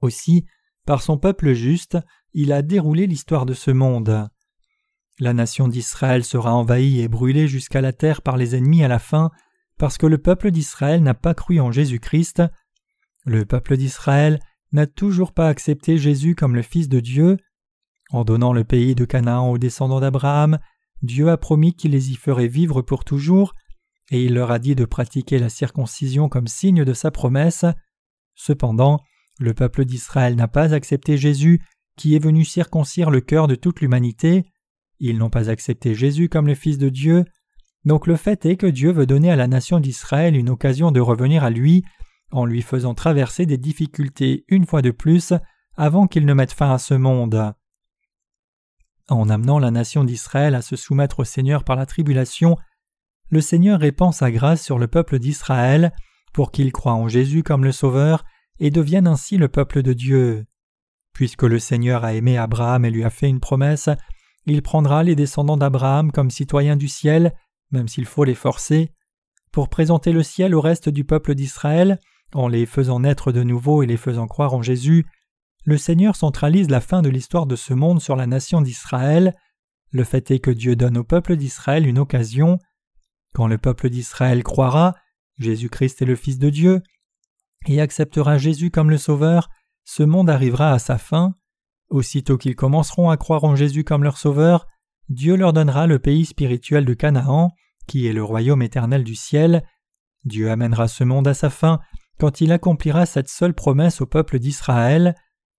[0.00, 0.46] Aussi,
[0.84, 1.98] par son peuple juste,
[2.32, 4.28] il a déroulé l'histoire de ce monde.
[5.18, 8.98] La nation d'Israël sera envahie et brûlée jusqu'à la terre par les ennemis à la
[8.98, 9.30] fin,
[9.78, 12.42] parce que le peuple d'Israël n'a pas cru en Jésus-Christ.
[13.24, 14.40] Le peuple d'Israël
[14.72, 17.36] n'a toujours pas accepté Jésus comme le Fils de Dieu.
[18.10, 20.58] En donnant le pays de Canaan aux descendants d'Abraham,
[21.02, 23.54] Dieu a promis qu'il les y ferait vivre pour toujours,
[24.10, 27.64] et il leur a dit de pratiquer la circoncision comme signe de sa promesse.
[28.34, 29.00] Cependant,
[29.38, 31.60] le peuple d'Israël n'a pas accepté Jésus,
[31.96, 34.44] qui est venu circoncire le cœur de toute l'humanité.
[35.00, 37.24] Ils n'ont pas accepté Jésus comme le Fils de Dieu.
[37.86, 41.00] Donc le fait est que Dieu veut donner à la nation d'Israël une occasion de
[41.00, 41.84] revenir à lui
[42.32, 45.32] en lui faisant traverser des difficultés une fois de plus
[45.76, 47.54] avant qu'il ne mette fin à ce monde.
[49.08, 52.56] En amenant la nation d'Israël à se soumettre au Seigneur par la tribulation,
[53.30, 55.92] le Seigneur répand sa grâce sur le peuple d'Israël
[56.32, 58.24] pour qu'il croie en Jésus comme le Sauveur
[58.58, 60.44] et devienne ainsi le peuple de Dieu.
[61.12, 63.88] Puisque le Seigneur a aimé Abraham et lui a fait une promesse,
[64.44, 67.32] il prendra les descendants d'Abraham comme citoyens du ciel,
[67.70, 68.92] même s'il faut les forcer.
[69.52, 71.98] Pour présenter le ciel au reste du peuple d'Israël,
[72.34, 75.06] en les faisant naître de nouveau et les faisant croire en Jésus,
[75.64, 79.34] le Seigneur centralise la fin de l'histoire de ce monde sur la nation d'Israël.
[79.90, 82.58] Le fait est que Dieu donne au peuple d'Israël une occasion.
[83.34, 84.94] Quand le peuple d'Israël croira,
[85.38, 86.82] Jésus-Christ est le Fils de Dieu,
[87.66, 89.50] et acceptera Jésus comme le Sauveur,
[89.84, 91.34] ce monde arrivera à sa fin.
[91.88, 94.66] Aussitôt qu'ils commenceront à croire en Jésus comme leur Sauveur,
[95.08, 97.52] Dieu leur donnera le pays spirituel de Canaan,
[97.86, 99.62] qui est le royaume éternel du ciel.
[100.24, 101.80] Dieu amènera ce monde à sa fin
[102.18, 105.14] quand il accomplira cette seule promesse au peuple d'Israël.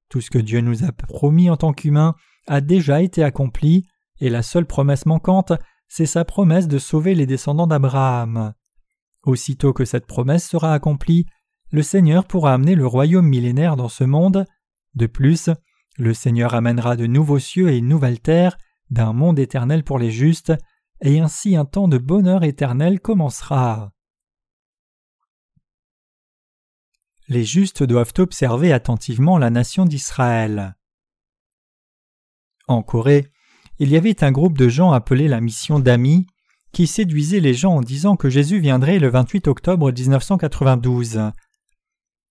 [0.09, 2.15] Tout ce que Dieu nous a promis en tant qu'humains
[2.47, 3.87] a déjà été accompli,
[4.21, 5.53] et la seule promesse manquante,
[5.89, 8.55] c'est sa promesse de sauver les descendants d'Abraham.
[9.25, 11.27] Aussitôt que cette promesse sera accomplie,
[11.71, 14.45] le Seigneur pourra amener le royaume millénaire dans ce monde.
[14.95, 15.51] De plus,
[15.99, 18.57] le Seigneur amènera de nouveaux cieux et une nouvelle terre,
[18.91, 20.53] d'un monde éternel pour les justes,
[21.01, 23.93] et ainsi un temps de bonheur éternel commencera.
[27.29, 30.77] les justes doivent observer attentivement la nation d'Israël.
[32.69, 33.29] En Corée,
[33.79, 36.27] il y avait un groupe de gens appelés la mission d'amis
[36.73, 41.31] qui séduisaient les gens en disant que Jésus viendrait le 28 octobre 1992.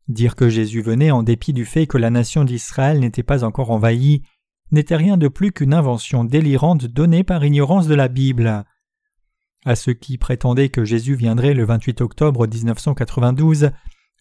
[0.08, 3.72] Dire que Jésus venait en dépit du fait que la nation d'Israël n'était pas encore
[3.72, 4.22] envahie
[4.71, 8.65] n'était rien de plus qu'une invention délirante donnée par ignorance de la Bible.
[9.65, 13.71] À ceux qui prétendaient que Jésus viendrait le 28 octobre 1992,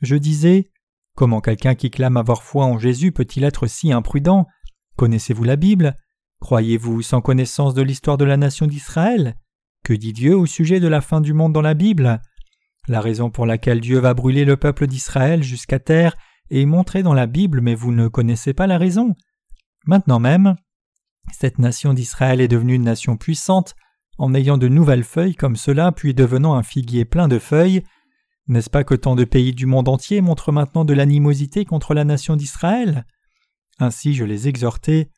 [0.00, 0.70] je disais
[1.16, 4.46] Comment quelqu'un qui clame avoir foi en Jésus peut-il être si imprudent?
[4.96, 5.96] Connaissez-vous la Bible?
[6.40, 9.36] Croyez-vous sans connaissance de l'histoire de la nation d'Israël?
[9.84, 12.20] Que dit Dieu au sujet de la fin du monde dans la Bible?
[12.88, 16.16] La raison pour laquelle Dieu va brûler le peuple d'Israël jusqu'à terre
[16.50, 19.14] et montrée dans la Bible, mais vous ne connaissez pas la raison.
[19.86, 20.56] Maintenant même,
[21.32, 23.74] cette nation d'Israël est devenue une nation puissante,
[24.18, 27.82] en ayant de nouvelles feuilles comme cela, puis devenant un figuier plein de feuilles.
[28.46, 32.04] N'est-ce pas que tant de pays du monde entier montrent maintenant de l'animosité contre la
[32.04, 33.06] nation d'Israël?
[33.78, 35.10] Ainsi je les exhortais.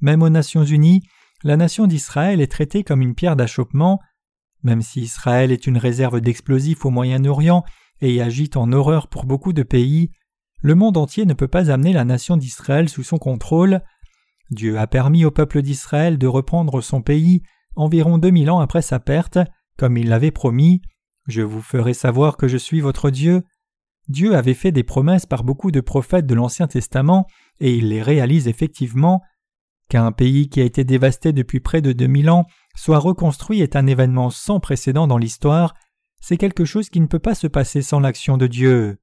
[0.00, 1.02] Même aux Nations Unies,
[1.42, 4.00] la nation d'Israël est traitée comme une pierre d'achoppement.
[4.62, 7.64] Même si Israël est une réserve d'explosifs au Moyen-Orient
[8.00, 10.10] et agite en horreur pour beaucoup de pays,
[10.62, 13.80] le monde entier ne peut pas amener la nation d'Israël sous son contrôle.
[14.50, 17.42] Dieu a permis au peuple d'Israël de reprendre son pays
[17.76, 19.38] environ deux mille ans après sa perte,
[19.76, 20.82] comme il l'avait promis.
[21.26, 23.42] Je vous ferai savoir que je suis votre Dieu.
[24.08, 27.26] Dieu avait fait des promesses par beaucoup de prophètes de l'Ancien Testament,
[27.60, 29.22] et il les réalise effectivement.
[29.88, 33.76] Qu'un pays qui a été dévasté depuis près de deux mille ans soit reconstruit est
[33.76, 35.74] un événement sans précédent dans l'histoire,
[36.20, 38.98] c'est quelque chose qui ne peut pas se passer sans l'action de Dieu.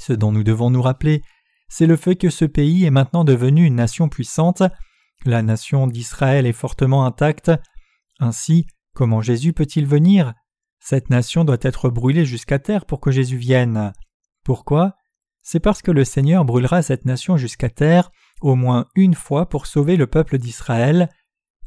[0.00, 1.22] Ce dont nous devons nous rappeler,
[1.68, 4.62] c'est le fait que ce pays est maintenant devenu une nation puissante,
[5.24, 7.50] la nation d'Israël est fortement intacte.
[8.20, 10.34] Ainsi, comment Jésus peut-il venir?
[10.78, 13.92] Cette nation doit être brûlée jusqu'à terre pour que Jésus vienne.
[14.44, 14.94] Pourquoi?
[15.42, 19.66] C'est parce que le Seigneur brûlera cette nation jusqu'à terre au moins une fois pour
[19.66, 21.08] sauver le peuple d'Israël,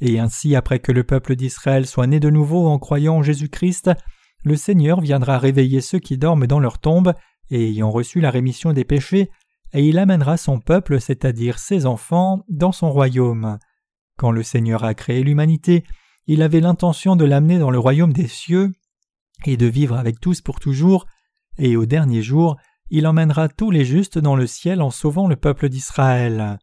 [0.02, 3.92] et ainsi après que le peuple d'Israël soit né de nouveau en croyant en Jésus-Christ,
[4.44, 7.14] le Seigneur viendra réveiller ceux qui dorment dans leur tombe
[7.50, 9.30] et ayant reçu la rémission des péchés,
[9.74, 13.60] et il amènera son peuple, c'est-à-dire ses enfants, dans son royaume.
[14.18, 15.84] Quand le Seigneur a créé l'humanité,
[16.28, 18.72] il avait l'intention de l'amener dans le royaume des cieux,
[19.46, 21.06] et de vivre avec tous pour toujours,
[21.58, 22.58] et au dernier jour,
[22.90, 26.60] il emmènera tous les justes dans le ciel en sauvant le peuple d'Israël.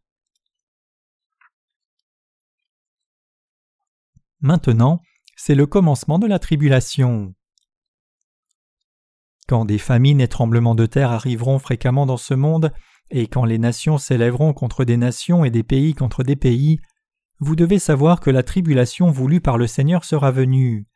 [4.41, 5.01] Maintenant,
[5.37, 7.35] c'est le commencement de la tribulation.
[9.49, 12.73] Quand des famines et tremblements de terre arriveront fréquemment dans ce monde,
[13.11, 16.79] et quand les nations s'élèveront contre des nations et des pays contre des pays,
[17.39, 20.87] vous devez savoir que la tribulation voulue par le Seigneur sera venue.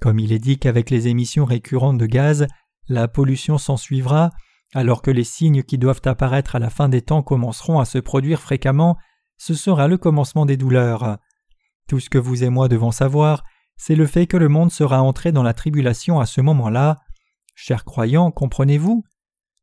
[0.00, 2.46] Comme il est dit qu'avec les émissions récurrentes de gaz,
[2.88, 4.30] la pollution s'ensuivra,
[4.74, 7.98] alors que les signes qui doivent apparaître à la fin des temps commenceront à se
[7.98, 8.96] produire fréquemment,
[9.38, 11.18] ce sera le commencement des douleurs.
[11.88, 13.44] Tout ce que vous et moi devons savoir,
[13.76, 16.98] c'est le fait que le monde sera entré dans la tribulation à ce moment-là.
[17.64, 19.04] Chers croyants, comprenez-vous?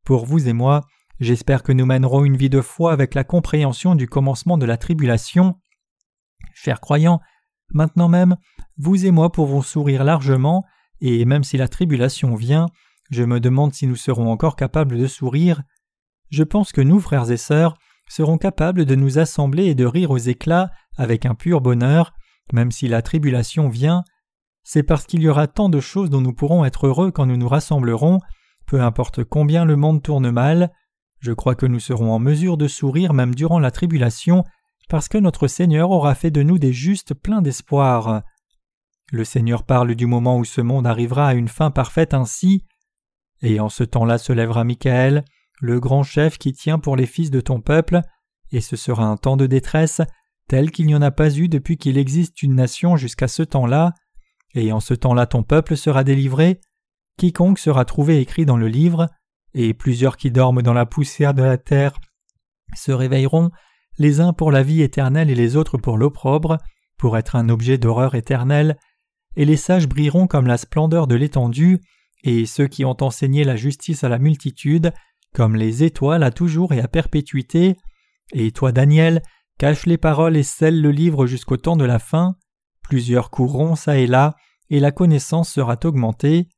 [0.06, 0.80] Pour vous et moi,
[1.18, 4.78] J'espère que nous mènerons une vie de foi avec la compréhension du commencement de la
[4.78, 5.60] tribulation.
[6.54, 7.20] Chers croyants,
[7.74, 8.36] maintenant même,
[8.78, 10.64] vous et moi pouvons sourire largement,
[11.02, 12.68] et même si la tribulation vient,
[13.10, 15.62] je me demande si nous serons encore capables de sourire.
[16.30, 17.76] Je pense que nous, frères et sœurs,
[18.08, 22.14] serons capables de nous assembler et de rire aux éclats avec un pur bonheur,
[22.54, 24.04] même si la tribulation vient.
[24.72, 27.36] C'est parce qu'il y aura tant de choses dont nous pourrons être heureux quand nous
[27.36, 28.20] nous rassemblerons,
[28.68, 30.70] peu importe combien le monde tourne mal.
[31.18, 34.44] Je crois que nous serons en mesure de sourire même durant la tribulation,
[34.88, 38.22] parce que notre Seigneur aura fait de nous des justes pleins d'espoir.
[39.10, 42.64] Le Seigneur parle du moment où ce monde arrivera à une fin parfaite ainsi.
[43.42, 45.24] Et en ce temps-là se lèvera Michael,
[45.60, 48.02] le grand chef qui tient pour les fils de ton peuple,
[48.52, 50.00] et ce sera un temps de détresse,
[50.46, 53.94] tel qu'il n'y en a pas eu depuis qu'il existe une nation jusqu'à ce temps-là,
[54.54, 56.60] et en ce temps-là ton peuple sera délivré,
[57.16, 59.08] quiconque sera trouvé écrit dans le livre,
[59.54, 61.98] et plusieurs qui dorment dans la poussière de la terre
[62.74, 63.50] se réveilleront,
[63.98, 66.58] les uns pour la vie éternelle et les autres pour l'opprobre,
[66.96, 68.76] pour être un objet d'horreur éternelle,
[69.36, 71.80] et les sages brilleront comme la splendeur de l'étendue,
[72.22, 74.92] et ceux qui ont enseigné la justice à la multitude,
[75.34, 77.76] comme les étoiles à toujours et à perpétuité,
[78.32, 79.22] et toi Daniel,
[79.58, 82.36] cache les paroles et scelle le livre jusqu'au temps de la fin,
[82.90, 84.34] plusieurs courront çà et là,
[84.68, 86.48] et la connaissance sera augmentée.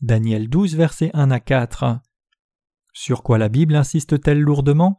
[0.00, 1.98] Daniel 12, versets 1 à 4.
[2.92, 4.96] Sur quoi la Bible insiste-t-elle lourdement?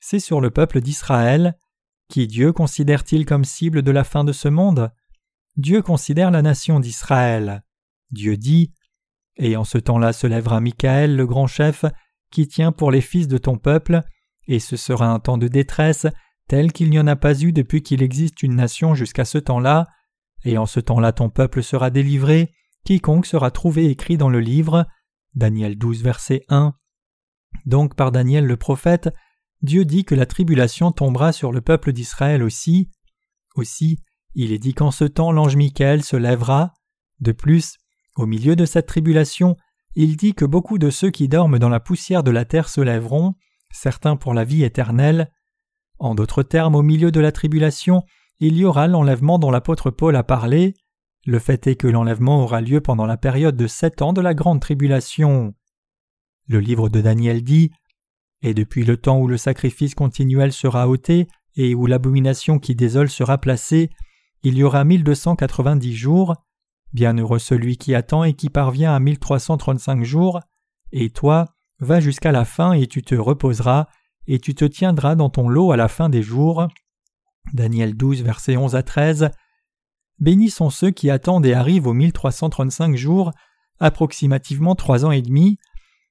[0.00, 1.58] C'est sur le peuple d'Israël.
[2.08, 4.92] Qui Dieu considère-t-il comme cible de la fin de ce monde?
[5.56, 7.64] Dieu considère la nation d'Israël.
[8.12, 8.72] Dieu dit
[9.38, 11.84] Et en ce temps-là se lèvera Michael, le grand chef,
[12.30, 14.04] qui tient pour les fils de ton peuple,
[14.46, 16.06] et ce sera un temps de détresse,
[16.46, 19.88] tel qu'il n'y en a pas eu depuis qu'il existe une nation jusqu'à ce temps-là,
[20.44, 22.52] et en ce temps-là ton peuple sera délivré,
[22.84, 24.86] quiconque sera trouvé écrit dans le livre.
[25.34, 26.74] Daniel 12, verset 1.
[27.66, 29.10] Donc par Daniel le prophète,
[29.62, 32.90] Dieu dit que la tribulation tombera sur le peuple d'Israël aussi.
[33.56, 33.98] Aussi,
[34.34, 36.74] il est dit qu'en ce temps l'ange Michael se lèvera.
[37.20, 37.76] De plus,
[38.16, 39.56] au milieu de cette tribulation,
[39.94, 42.80] il dit que beaucoup de ceux qui dorment dans la poussière de la terre se
[42.80, 43.34] lèveront,
[43.72, 45.32] certains pour la vie éternelle.
[45.98, 48.04] En d'autres termes, au milieu de la tribulation,
[48.40, 50.74] il y aura l'enlèvement dont l'apôtre Paul a parlé.
[51.26, 54.34] Le fait est que l'enlèvement aura lieu pendant la période de sept ans de la
[54.34, 55.54] grande tribulation.
[56.46, 57.70] Le livre de Daniel dit
[58.42, 61.26] Et depuis le temps où le sacrifice continuel sera ôté
[61.56, 63.90] et où l'abomination qui désole sera placée,
[64.42, 66.36] il y aura mille deux cent quatre-vingt-dix jours.
[66.92, 70.40] Bienheureux celui qui attend et qui parvient à mille trois cent trente-cinq jours.
[70.92, 71.46] Et toi,
[71.80, 73.88] va jusqu'à la fin et tu te reposeras,
[74.26, 76.68] et tu te tiendras dans ton lot à la fin des jours.
[77.52, 79.30] Daniel 12, versets 11 à 13.
[80.18, 83.32] Bénis sont ceux qui attendent et arrivent aux 1335 jours,
[83.78, 85.58] approximativement trois ans et demi.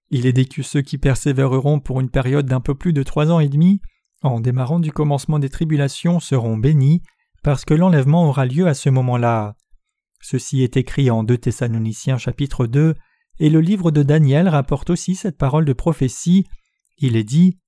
[0.10, 3.42] Il est que ceux qui persévéreront pour une période d'un peu plus de trois ans
[3.42, 3.82] et demi,
[4.24, 7.02] en démarrant du commencement des tribulations, seront bénis,
[7.44, 9.56] parce que l'enlèvement aura lieu à ce moment-là.
[10.22, 12.96] Ceci est écrit en 2 Thessaloniciens chapitre 2,
[13.40, 16.46] et le livre de Daniel rapporte aussi cette parole de prophétie.
[16.98, 17.60] Il est dit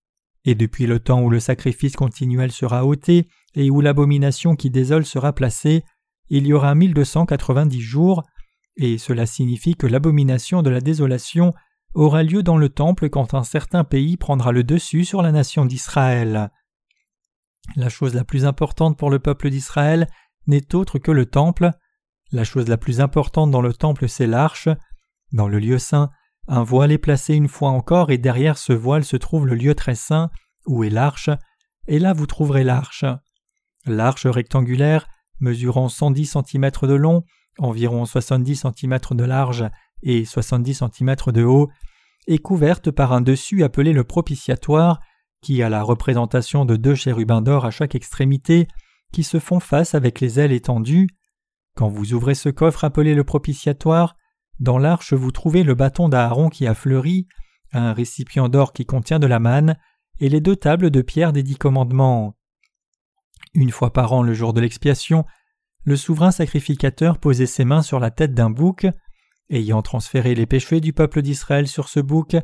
[0.45, 5.05] Et depuis le temps où le sacrifice continuel sera ôté, et où l'abomination qui désole
[5.05, 5.83] sera placée,
[6.29, 8.23] il y aura mille deux cent quatre-vingt-dix jours,
[8.75, 11.53] et cela signifie que l'abomination de la désolation
[11.95, 15.65] aura lieu dans le temple quand un certain pays prendra le dessus sur la nation
[15.65, 16.51] d'Israël.
[17.75, 20.07] La chose la plus importante pour le peuple d'Israël
[20.47, 21.71] n'est autre que le temple.
[22.31, 24.69] La chose la plus importante dans le temple, c'est l'arche.
[25.31, 26.09] Dans le lieu saint,
[26.47, 29.75] un voile est placé une fois encore et derrière ce voile se trouve le lieu
[29.75, 30.29] très saint,
[30.65, 31.29] où est l'arche,
[31.87, 33.05] et là vous trouverez l'arche.
[33.89, 35.07] L'arche rectangulaire,
[35.39, 37.23] mesurant 110 cm de long,
[37.57, 39.65] environ 70 cm de large
[40.03, 41.69] et 70 cm de haut,
[42.27, 44.99] est couverte par un dessus appelé le propitiatoire,
[45.41, 48.67] qui a la représentation de deux chérubins d'or à chaque extrémité,
[49.11, 51.09] qui se font face avec les ailes étendues.
[51.75, 54.15] Quand vous ouvrez ce coffre appelé le propitiatoire,
[54.59, 57.27] dans l'arche vous trouvez le bâton d'Aaron qui a fleuri,
[57.71, 59.75] un récipient d'or qui contient de la manne,
[60.19, 62.35] et les deux tables de pierre des dix commandements.
[63.53, 65.25] Une fois par an, le jour de l'expiation,
[65.83, 68.87] le souverain sacrificateur posait ses mains sur la tête d'un bouc.
[69.49, 72.35] Ayant transféré les péchés du peuple d'Israël sur ce bouc,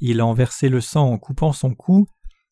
[0.00, 2.06] il en versait le sang en coupant son cou,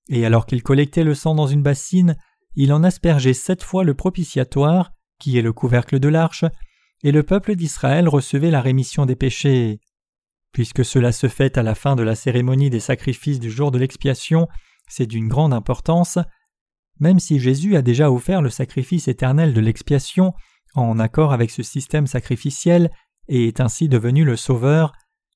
[0.09, 2.16] et alors qu'il collectait le sang dans une bassine,
[2.55, 6.44] il en aspergeait sept fois le propitiatoire, qui est le couvercle de l'arche,
[7.03, 9.80] et le peuple d'Israël recevait la rémission des péchés.
[10.53, 13.78] Puisque cela se fait à la fin de la cérémonie des sacrifices du jour de
[13.78, 14.48] l'expiation,
[14.88, 16.18] c'est d'une grande importance.
[17.03, 20.34] Même si Jésus a déjà offert le sacrifice éternel de l'expiation
[20.76, 22.92] en accord avec ce système sacrificiel
[23.26, 24.92] et est ainsi devenu le Sauveur,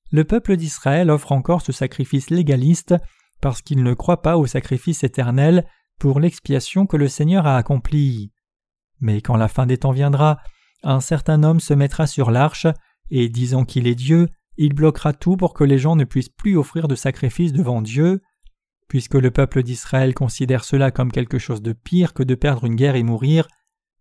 [0.09, 2.95] le peuple d'Israël offre encore ce sacrifice légaliste
[3.41, 5.67] parce qu'il ne croit pas au sacrifice éternel
[5.99, 8.31] pour l'expiation que le Seigneur a accomplie.
[9.01, 10.37] Mais quand la fin des temps viendra,
[10.83, 12.67] un certain homme se mettra sur l'arche,
[13.09, 16.55] et disant qu'il est Dieu, il bloquera tout pour que les gens ne puissent plus
[16.55, 18.21] offrir de sacrifice devant Dieu.
[18.87, 22.75] Puisque le peuple d'Israël considère cela comme quelque chose de pire que de perdre une
[22.75, 23.47] guerre et mourir,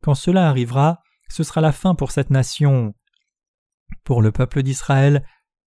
[0.01, 2.95] quand cela arrivera, ce sera la fin pour cette nation.
[4.05, 5.27] Pour le peuple d'Israël,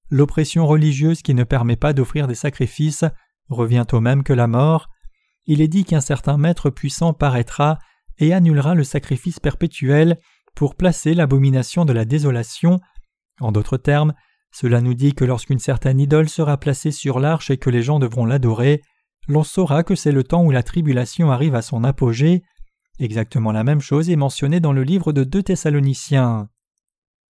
[0.10, 3.06] l'oppression religieuse qui ne permet pas d'offrir des sacrifices
[3.50, 4.88] revient au même que la mort.
[5.46, 7.80] Il est dit qu'un certain maître puissant paraîtra
[8.18, 10.18] et annulera le sacrifice perpétuel
[10.56, 12.80] pour placer l'abomination de la désolation.
[13.40, 14.14] En d'autres termes,
[14.52, 18.00] cela nous dit que lorsqu'une certaine idole sera placée sur l'arche et que les gens
[18.00, 18.82] devront l'adorer,
[19.30, 22.44] l'on saura que c'est le temps où la tribulation arrive à son apogée.
[22.98, 26.50] Exactement la même chose est mentionnée dans le livre de deux Thessaloniciens.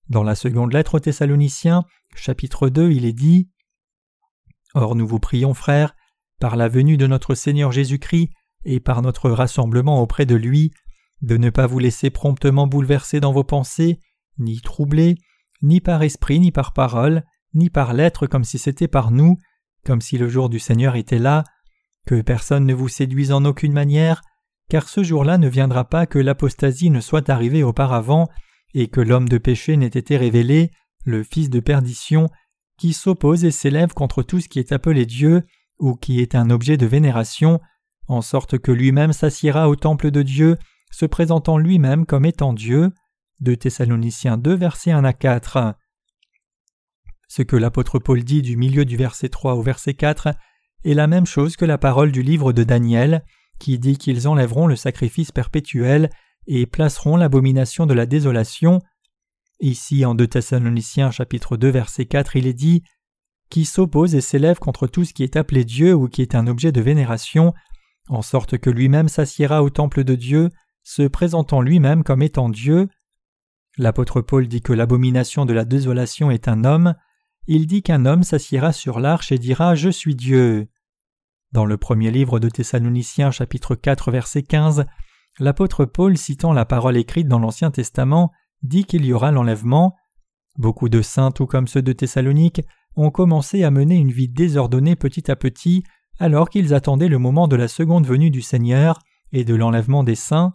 [0.07, 1.83] Dans la seconde lettre aux Thessaloniciens,
[2.15, 3.49] chapitre 2, il est dit
[4.73, 5.93] Or nous vous prions, frères,
[6.39, 8.29] par la venue de notre Seigneur Jésus-Christ
[8.63, 10.71] et par notre rassemblement auprès de lui,
[11.21, 13.99] de ne pas vous laisser promptement bouleverser dans vos pensées,
[14.37, 15.17] ni troubler,
[15.61, 19.37] ni par esprit, ni par parole, ni par lettre comme si c'était par nous,
[19.83, 21.43] comme si le jour du Seigneur était là,
[22.07, 24.21] que personne ne vous séduise en aucune manière,
[24.69, 28.29] car ce jour-là ne viendra pas que l'apostasie ne soit arrivée auparavant,
[28.73, 30.71] et que l'homme de péché n'ait été révélé,
[31.05, 32.29] le fils de perdition,
[32.77, 35.43] qui s'oppose et s'élève contre tout ce qui est appelé Dieu,
[35.79, 37.59] ou qui est un objet de vénération,
[38.07, 40.57] en sorte que lui-même s'assiera au temple de Dieu,
[40.91, 42.91] se présentant lui-même comme étant Dieu.
[43.39, 45.75] De Thessaloniciens 2, versets 1 à 4.
[47.29, 50.29] Ce que l'apôtre Paul dit du milieu du verset 3 au verset 4
[50.85, 53.23] est la même chose que la parole du livre de Daniel,
[53.59, 56.09] qui dit qu'ils enlèveront le sacrifice perpétuel
[56.47, 58.79] et placeront l'abomination de la désolation.
[59.59, 62.83] Ici, en 2 Thessaloniciens chapitre 2 verset 4, il est dit
[63.49, 66.47] qui s'oppose et s'élève contre tout ce qui est appelé Dieu ou qui est un
[66.47, 67.53] objet de vénération,
[68.07, 70.49] en sorte que lui-même s'assiera au temple de Dieu,
[70.83, 72.87] se présentant lui-même comme étant Dieu.
[73.77, 76.95] L'apôtre Paul dit que l'abomination de la désolation est un homme,
[77.51, 80.67] il dit qu'un homme s'assiera sur l'arche et dira Je suis Dieu.
[81.51, 84.85] Dans le premier livre de Thessaloniciens chapitre 4 verset 15,
[85.39, 88.31] l'apôtre Paul citant la parole écrite dans l'Ancien Testament
[88.61, 89.95] dit qu'il y aura l'enlèvement.
[90.59, 92.61] Beaucoup de saints, tout comme ceux de Thessalonique,
[92.95, 95.83] ont commencé à mener une vie désordonnée petit à petit
[96.19, 98.99] alors qu'ils attendaient le moment de la seconde venue du Seigneur
[99.31, 100.53] et de l'enlèvement des saints.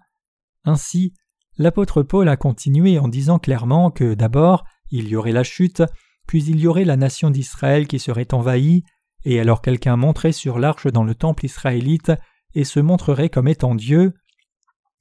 [0.63, 1.13] Ainsi,
[1.59, 5.83] l'apôtre Paul a continué en disant clairement que d'abord il y aurait la chute,
[6.27, 8.85] puis il y aurait la nation d'Israël qui serait envahie,
[9.25, 12.13] et alors quelqu'un monterait sur l'arche dans le temple israélite
[12.55, 14.15] et se montrerait comme étant Dieu.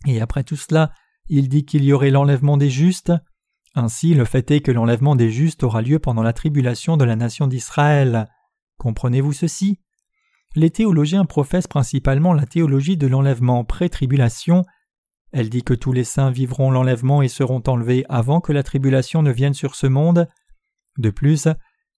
[0.05, 0.91] Et après tout cela,
[1.27, 3.13] il dit qu'il y aurait l'enlèvement des justes.
[3.75, 7.15] Ainsi, le fait est que l'enlèvement des justes aura lieu pendant la tribulation de la
[7.15, 8.29] nation d'Israël.
[8.77, 9.79] Comprenez-vous ceci?
[10.55, 14.63] Les théologiens professent principalement la théologie de l'enlèvement pré-tribulation.
[15.31, 19.23] Elle dit que tous les saints vivront l'enlèvement et seront enlevés avant que la tribulation
[19.23, 20.27] ne vienne sur ce monde.
[20.97, 21.47] De plus,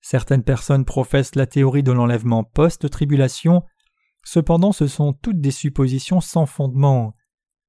[0.01, 3.63] certaines personnes professent la théorie de l'enlèvement post-tribulation.
[4.23, 7.13] Cependant, ce sont toutes des suppositions sans fondement.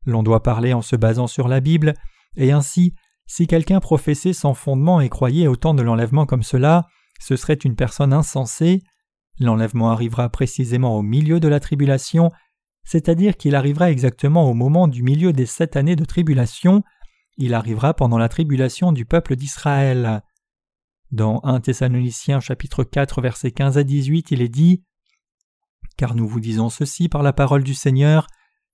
[0.04, 1.94] L'on doit parler en se basant sur la Bible,
[2.36, 2.94] et ainsi,
[3.26, 6.86] si quelqu'un professait sans fondement et croyait au temps de l'enlèvement comme cela,
[7.20, 8.82] ce serait une personne insensée.
[9.40, 12.30] L'enlèvement arrivera précisément au milieu de la tribulation,
[12.84, 16.84] c'est-à-dire qu'il arrivera exactement au moment du milieu des sept années de tribulation,
[17.36, 20.22] il arrivera pendant la tribulation du peuple d'Israël.
[21.12, 24.82] Dans 1 Thessaloniciens chapitre 4 versets 15 à 18 il est dit
[25.96, 28.26] Car nous vous disons ceci par la parole du Seigneur,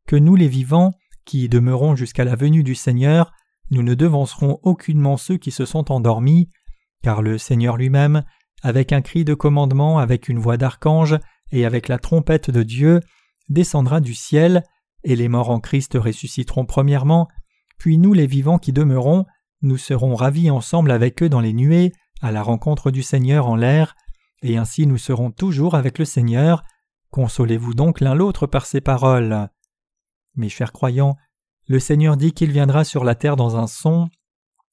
[0.07, 0.93] que nous les vivants,
[1.27, 3.33] qui demeurons jusqu'à la venue du Seigneur,
[3.71, 6.49] nous ne devancerons aucunement ceux qui se sont endormis,
[7.03, 8.25] car le Seigneur lui-même,
[8.63, 11.19] avec un cri de commandement, avec une voix d'archange,
[11.51, 13.01] et avec la trompette de Dieu,
[13.51, 14.63] descendra du ciel,
[15.05, 17.29] et les morts en Christ ressusciteront premièrement,
[17.77, 19.27] puis nous les vivants qui demeurons,
[19.61, 21.93] nous serons ravis ensemble avec eux dans les nuées,
[22.23, 23.95] à la rencontre du Seigneur en l'air,
[24.43, 26.63] et ainsi nous serons toujours avec le Seigneur.
[27.11, 29.51] Consolez-vous donc l'un l'autre par ces paroles.
[30.37, 31.17] Mes chers croyants,
[31.67, 34.09] le Seigneur dit qu'il viendra sur la terre dans un son,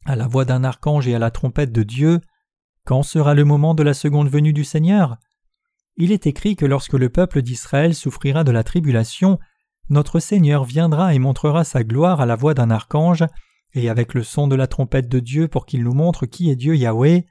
[0.06, 2.22] à la voix d'un archange et à la trompette de Dieu.
[2.86, 5.18] Quand sera le moment de la seconde venue du Seigneur?
[5.98, 9.38] Il est écrit que lorsque le peuple d'Israël souffrira de la tribulation,
[9.90, 13.26] notre Seigneur viendra et montrera sa gloire à la voix d'un archange
[13.74, 16.56] et avec le son de la trompette de Dieu pour qu'il nous montre qui est
[16.56, 17.26] Dieu Yahweh.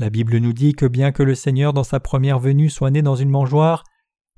[0.00, 3.02] La Bible nous dit que bien que le Seigneur dans sa première venue soit né
[3.02, 3.84] dans une mangeoire,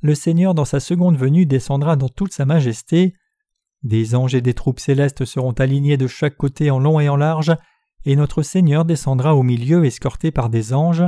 [0.00, 3.14] le Seigneur dans sa seconde venue descendra dans toute sa majesté.
[3.84, 7.14] Des anges et des troupes célestes seront alignés de chaque côté en long et en
[7.14, 7.54] large,
[8.04, 11.04] et notre Seigneur descendra au milieu escorté par des anges.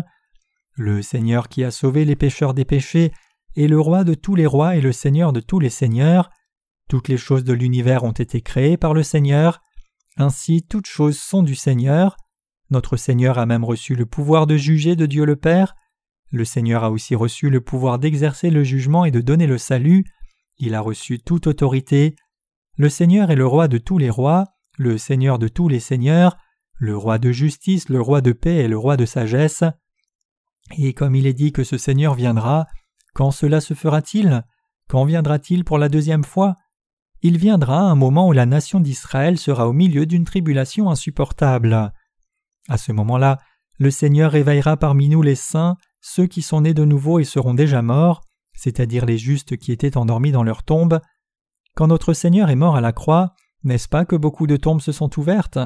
[0.76, 3.10] Le Seigneur qui a sauvé les pécheurs des péchés
[3.56, 6.30] est le roi de tous les rois et le Seigneur de tous les seigneurs.
[6.88, 9.62] Toutes les choses de l'univers ont été créées par le Seigneur.
[10.16, 12.14] Ainsi toutes choses sont du Seigneur.
[12.70, 15.74] Notre Seigneur a même reçu le pouvoir de juger de Dieu le Père.
[16.30, 20.04] Le Seigneur a aussi reçu le pouvoir d'exercer le jugement et de donner le salut.
[20.58, 22.16] Il a reçu toute autorité.
[22.76, 24.46] Le Seigneur est le roi de tous les rois,
[24.78, 26.36] le Seigneur de tous les seigneurs,
[26.74, 29.62] le roi de justice, le roi de paix et le roi de sagesse.
[30.76, 32.66] Et comme il est dit que ce Seigneur viendra,
[33.14, 34.42] quand cela se fera-t-il?
[34.88, 36.56] Quand viendra-t-il pour la deuxième fois?
[37.22, 41.92] Il viendra un moment où la nation d'Israël sera au milieu d'une tribulation insupportable.
[42.68, 43.38] À ce moment-là,
[43.78, 47.54] le Seigneur réveillera parmi nous les saints, ceux qui sont nés de nouveau et seront
[47.54, 48.22] déjà morts,
[48.54, 51.00] c'est-à-dire les justes qui étaient endormis dans leur tombe.
[51.74, 53.34] Quand notre Seigneur est mort à la croix,
[53.64, 55.58] n'est-ce pas que beaucoup de tombes se sont ouvertes?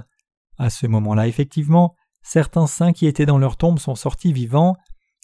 [0.56, 4.76] À ce moment-là, effectivement, certains saints qui étaient dans leur tombe sont sortis vivants,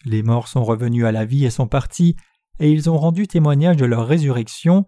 [0.05, 2.17] les morts sont revenus à la vie et sont partis,
[2.61, 4.85] et ils ont rendu témoignage de leur résurrection.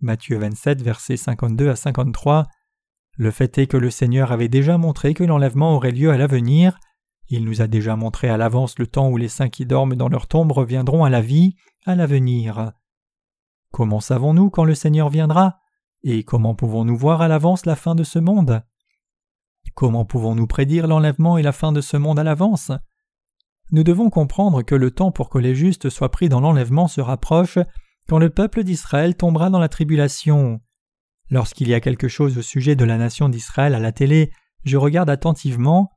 [0.00, 2.46] Matthieu 27, versets 52 à 53.
[3.18, 6.78] Le fait est que le Seigneur avait déjà montré que l'enlèvement aurait lieu à l'avenir,
[7.30, 10.08] il nous a déjà montré à l'avance le temps où les saints qui dorment dans
[10.08, 12.72] leur tombe reviendront à la vie, à l'avenir.
[13.70, 15.58] Comment savons-nous quand le Seigneur viendra?
[16.02, 18.62] Et comment pouvons-nous voir à l'avance la fin de ce monde?
[19.74, 22.72] Comment pouvons-nous prédire l'enlèvement et la fin de ce monde à l'avance?
[23.72, 27.02] Nous devons comprendre que le temps pour que les justes soient pris dans l'enlèvement se
[27.02, 27.58] rapproche
[28.08, 30.62] quand le peuple d'Israël tombera dans la tribulation.
[31.30, 34.30] Lorsqu'il y a quelque chose au sujet de la nation d'Israël à la télé,
[34.64, 35.90] je regarde attentivement.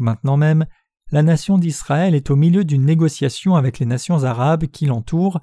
[0.00, 0.66] Maintenant même,
[1.10, 5.40] la nation d'Israël est au milieu d'une négociation avec les nations arabes qui l'entourent.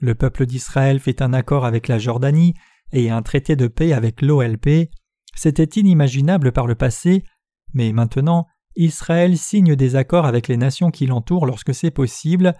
[0.00, 2.54] Le peuple d'Israël fait un accord avec la Jordanie
[2.92, 4.90] et un traité de paix avec l'OLP.
[5.34, 7.24] C'était inimaginable par le passé,
[7.72, 12.54] mais maintenant Israël signe des accords avec les nations qui l'entourent lorsque c'est possible.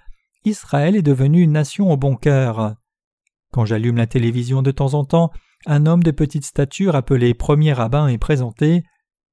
[0.44, 2.76] Israël est devenu une nation au bon cœur.
[3.52, 5.30] Quand j'allume la télévision de temps en temps,
[5.66, 8.84] un homme de petite stature appelé premier rabbin est présenté.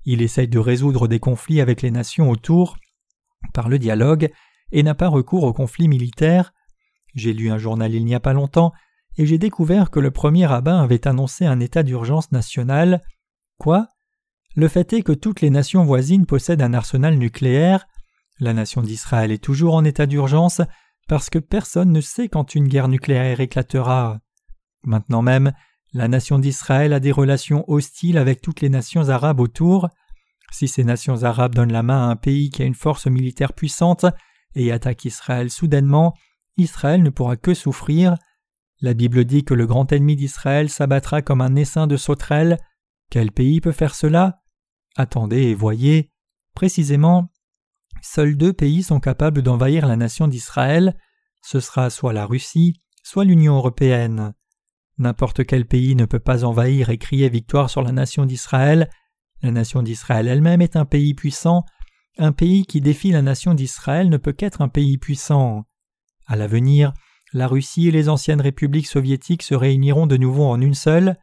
[0.03, 2.77] Il essaye de résoudre des conflits avec les nations autour
[3.53, 4.29] par le dialogue
[4.71, 6.53] et n'a pas recours au conflit militaire.
[7.13, 8.73] J'ai lu un journal il n'y a pas longtemps
[9.17, 13.03] et j'ai découvert que le premier rabbin avait annoncé un état d'urgence national.
[13.59, 13.87] Quoi?
[14.55, 17.85] Le fait est que toutes les nations voisines possèdent un arsenal nucléaire.
[18.39, 20.61] La nation d'Israël est toujours en état d'urgence,
[21.07, 24.19] parce que personne ne sait quand une guerre nucléaire éclatera.
[24.83, 25.53] Maintenant même,
[25.93, 29.89] la nation d'Israël a des relations hostiles avec toutes les nations arabes autour.
[30.51, 33.53] Si ces nations arabes donnent la main à un pays qui a une force militaire
[33.53, 34.05] puissante
[34.55, 36.15] et attaque Israël soudainement,
[36.57, 38.15] Israël ne pourra que souffrir.
[38.81, 42.57] La Bible dit que le grand ennemi d'Israël s'abattra comme un essaim de sauterelles.
[43.11, 44.41] Quel pays peut faire cela?
[44.95, 46.11] Attendez et voyez.
[46.55, 47.31] Précisément,
[48.01, 50.97] seuls deux pays sont capables d'envahir la nation d'Israël.
[51.43, 54.33] Ce sera soit la Russie, soit l'Union européenne.
[54.97, 58.89] N'importe quel pays ne peut pas envahir et crier victoire sur la nation d'Israël.
[59.41, 61.63] La nation d'Israël elle-même est un pays puissant.
[62.17, 65.63] Un pays qui défie la nation d'Israël ne peut qu'être un pays puissant.
[66.27, 66.93] À l'avenir,
[67.33, 71.17] la Russie et les anciennes républiques soviétiques se réuniront de nouveau en une seule.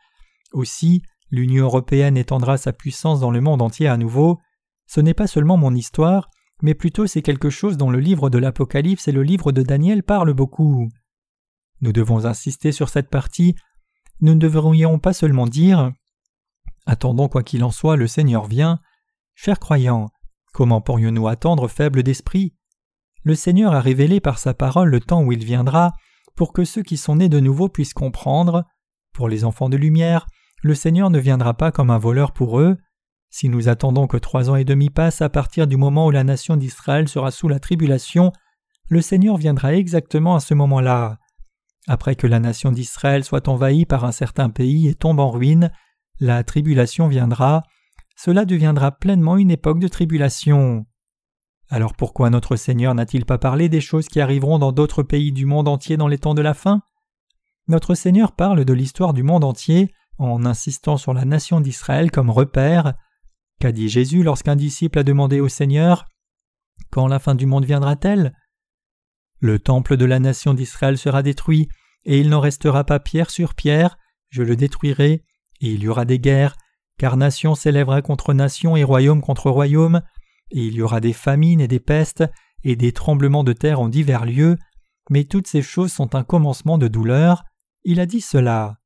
[0.52, 4.40] Aussi, l'Union européenne étendra sa puissance dans le monde entier à nouveau.
[4.86, 6.28] Ce n'est pas seulement mon histoire,
[6.62, 10.02] mais plutôt c'est quelque chose dont le livre de l'Apocalypse et le livre de Daniel
[10.02, 10.88] parlent beaucoup.
[11.80, 13.54] Nous devons insister sur cette partie.
[14.20, 15.92] Nous ne devrions pas seulement dire
[16.86, 18.80] Attendons quoi qu'il en soit, le Seigneur vient.
[19.34, 20.08] Chers croyants,
[20.52, 22.54] comment pourrions-nous attendre faibles d'esprit?
[23.22, 25.92] Le Seigneur a révélé par sa parole le temps où il viendra,
[26.36, 28.64] pour que ceux qui sont nés de nouveau puissent comprendre.
[29.12, 30.26] Pour les enfants de lumière,
[30.62, 32.76] le Seigneur ne viendra pas comme un voleur pour eux.
[33.30, 36.24] Si nous attendons que trois ans et demi passent à partir du moment où la
[36.24, 38.32] nation d'Israël sera sous la tribulation,
[38.88, 41.19] le Seigneur viendra exactement à ce moment-là.
[41.92, 45.72] Après que la nation d'Israël soit envahie par un certain pays et tombe en ruine,
[46.20, 47.64] la tribulation viendra.
[48.14, 50.86] Cela deviendra pleinement une époque de tribulation.
[51.68, 55.46] Alors pourquoi notre Seigneur n'a-t-il pas parlé des choses qui arriveront dans d'autres pays du
[55.46, 56.80] monde entier dans les temps de la fin?
[57.66, 62.30] Notre Seigneur parle de l'histoire du monde entier en insistant sur la nation d'Israël comme
[62.30, 62.94] repère.
[63.58, 66.04] Qu'a dit Jésus lorsqu'un disciple a demandé au Seigneur
[66.92, 68.32] Quand la fin du monde viendra-t-elle
[69.40, 71.68] Le temple de la nation d'Israël sera détruit,
[72.04, 73.98] et il n'en restera pas pierre sur pierre,
[74.30, 75.24] je le détruirai,
[75.60, 76.56] et il y aura des guerres,
[76.98, 80.02] car nation s'élèvera contre nation et royaume contre royaume,
[80.50, 82.24] et il y aura des famines et des pestes,
[82.62, 84.56] et des tremblements de terre en divers lieux,
[85.08, 87.44] mais toutes ces choses sont un commencement de douleur.
[87.84, 88.76] Il a dit cela.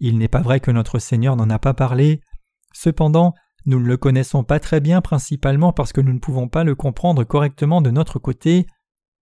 [0.00, 2.20] Il n'est pas vrai que notre Seigneur n'en a pas parlé.
[2.72, 3.34] Cependant,
[3.66, 6.74] nous ne le connaissons pas très bien principalement parce que nous ne pouvons pas le
[6.74, 8.66] comprendre correctement de notre côté.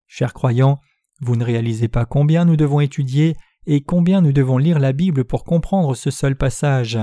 [0.07, 0.79] Chers croyants,
[1.21, 3.35] vous ne réalisez pas combien nous devons étudier
[3.67, 6.99] et combien nous devons lire la Bible pour comprendre ce seul passage.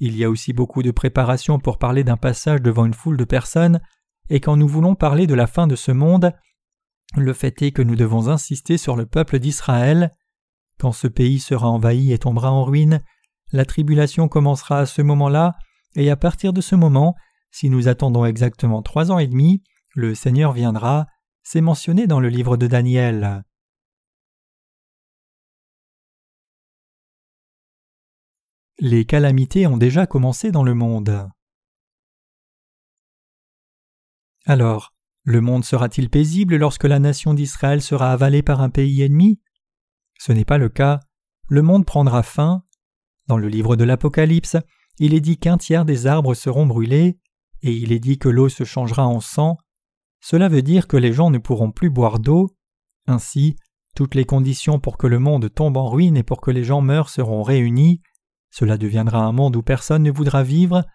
[0.00, 3.24] Il y a aussi beaucoup de préparation pour parler d'un passage devant une foule de
[3.24, 3.80] personnes,
[4.30, 6.32] et quand nous voulons parler de la fin de ce monde,
[7.16, 10.10] le fait est que nous devons insister sur le peuple d'Israël.
[10.80, 13.00] Quand ce pays sera envahi et tombera en ruine,
[13.52, 15.54] la tribulation commencera à ce moment-là,
[15.94, 17.14] et à partir de ce moment,
[17.52, 19.62] si nous attendons exactement trois ans et demi,
[19.94, 21.06] le Seigneur viendra,
[21.44, 23.44] c'est mentionné dans le livre de Daniel.
[28.80, 31.30] Les calamités ont déjà commencé dans le monde.
[34.46, 39.40] Alors, le monde sera-t-il paisible lorsque la nation d'Israël sera avalée par un pays ennemi?
[40.18, 41.00] Ce n'est pas le cas.
[41.48, 42.64] Le monde prendra fin.
[43.26, 44.56] Dans le livre de l'Apocalypse,
[44.98, 47.18] il est dit qu'un tiers des arbres seront brûlés,
[47.62, 49.56] et il est dit que l'eau se changera en sang.
[50.26, 52.56] Cela veut dire que les gens ne pourront plus boire d'eau.
[53.06, 53.56] Ainsi,
[53.94, 56.80] toutes les conditions pour que le monde tombe en ruine et pour que les gens
[56.80, 58.00] meurent seront réunies.
[58.50, 60.86] Cela deviendra un monde où personne ne voudra vivre.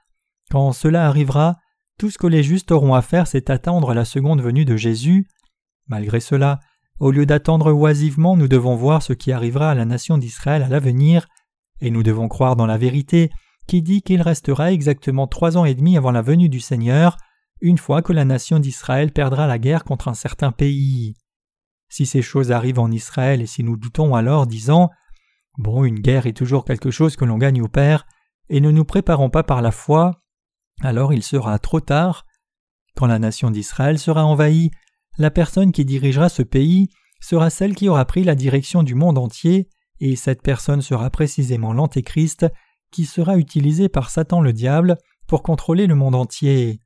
[0.49, 1.57] Quand cela arrivera,
[1.99, 5.27] tout ce que les justes auront à faire, c'est attendre la seconde venue de Jésus.
[5.85, 6.59] Malgré cela,
[6.99, 10.69] au lieu d'attendre oisivement, nous devons voir ce qui arrivera à la nation d'Israël à
[10.69, 11.27] l'avenir,
[11.81, 13.29] et nous devons croire dans la vérité
[13.67, 17.15] qui dit qu'il restera exactement trois ans et demi avant la venue du Seigneur,
[17.61, 21.15] une fois que la nation d'Israël perdra la guerre contre un certain pays.
[21.89, 24.89] Si ces choses arrivent en Israël et si nous doutons alors, disant
[25.57, 28.03] Bon, une guerre est toujours quelque chose que l'on gagne ou perd,
[28.49, 30.21] et ne nous préparons pas par la foi,
[30.81, 32.25] alors il sera trop tard.
[32.95, 34.71] Quand la nation d'Israël sera envahie,
[35.17, 36.89] la personne qui dirigera ce pays
[37.19, 39.67] sera celle qui aura pris la direction du monde entier,
[39.99, 42.45] et cette personne sera précisément l'Antéchrist
[42.91, 44.97] qui sera utilisé par Satan le diable
[45.27, 46.79] pour contrôler le monde entier.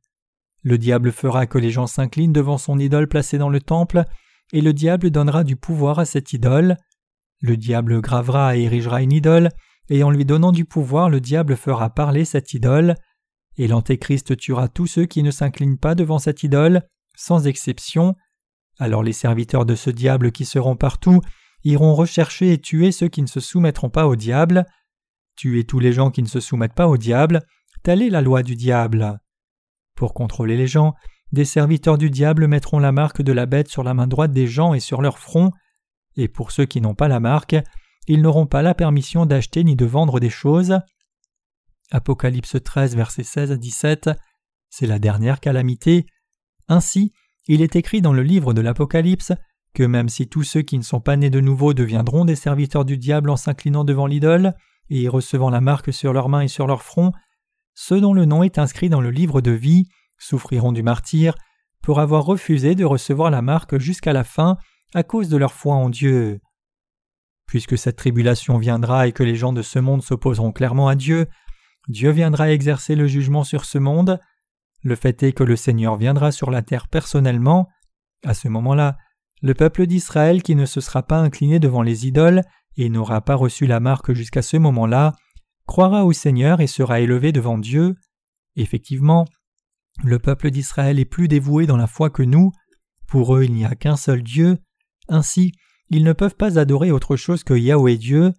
[0.64, 4.04] Le diable fera que les gens s'inclinent devant son idole placée dans le temple,
[4.54, 6.78] et le diable donnera du pouvoir à cette idole.
[7.42, 9.50] Le diable gravera et érigera une idole,
[9.90, 12.96] et en lui donnant du pouvoir, le diable fera parler cette idole,
[13.58, 16.84] et l'Antéchrist tuera tous ceux qui ne s'inclinent pas devant cette idole,
[17.16, 18.16] sans exception.
[18.80, 21.22] Alors les serviteurs de ce diable qui seront partout
[21.64, 24.66] iront rechercher et tuer ceux qui ne se soumettront pas au diable.
[25.36, 27.42] Tuer tous les gens qui ne se soumettent pas au diable,
[27.84, 29.20] telle est la loi du diable.
[30.04, 30.96] Pour contrôler les gens,
[31.32, 34.48] des serviteurs du diable mettront la marque de la bête sur la main droite des
[34.48, 35.52] gens et sur leur front,
[36.18, 37.56] et pour ceux qui n'ont pas la marque,
[38.10, 40.78] ils n'auront pas la permission d'acheter ni de vendre des choses.
[41.90, 44.10] Apocalypse 13, versets 16 à 17,
[44.70, 46.06] c'est la dernière calamité.
[46.68, 47.14] Ainsi,
[47.48, 49.32] il est écrit dans le livre de l'Apocalypse
[49.74, 52.84] que même si tous ceux qui ne sont pas nés de nouveau deviendront des serviteurs
[52.84, 54.54] du diable en s'inclinant devant l'idole
[54.90, 57.14] et recevant la marque sur leurs mains et sur leur front,
[57.76, 59.86] ceux dont le nom est inscrit dans le livre de vie
[60.18, 61.36] souffriront du martyr
[61.82, 64.58] pour avoir refusé de recevoir la marque jusqu'à la fin
[64.94, 66.40] à cause de leur foi en Dieu.
[67.46, 71.28] Puisque cette tribulation viendra et que les gens de ce monde s'opposeront clairement à Dieu,
[71.90, 74.20] Dieu viendra exercer le jugement sur ce monde.
[74.82, 77.68] Le fait est que le Seigneur viendra sur la terre personnellement.
[78.26, 78.98] À ce moment-là,
[79.42, 82.44] le peuple d'Israël qui ne se sera pas incliné devant les idoles
[82.78, 85.14] et n'aura pas reçu la marque jusqu'à ce moment-là,
[85.68, 87.96] croira au Seigneur et sera élevé devant Dieu.
[88.56, 89.26] Effectivement,
[90.04, 92.52] le peuple d'Israël est plus dévoué dans la foi que nous.
[93.08, 94.58] Pour eux, il n'y a qu'un seul Dieu.
[95.08, 95.52] Ainsi,
[95.90, 98.34] ils ne peuvent pas adorer autre chose que Yahweh Dieu.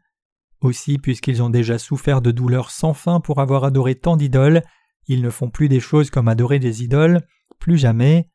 [0.60, 4.62] Aussi, puisqu'ils ont déjà souffert de douleurs sans fin pour avoir adoré tant d'idoles,
[5.06, 7.20] ils ne font plus des choses comme adorer des idoles,
[7.58, 8.30] plus jamais.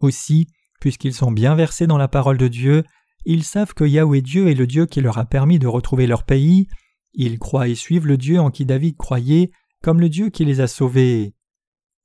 [0.00, 0.48] Aussi,
[0.80, 2.84] Puisqu'ils sont bien versés dans la parole de Dieu,
[3.24, 6.24] ils savent que Yahweh Dieu est le Dieu qui leur a permis de retrouver leur
[6.24, 6.68] pays.
[7.16, 9.50] Ils croient et suivent le Dieu en qui David croyait,
[9.82, 11.34] comme le Dieu qui les a sauvés.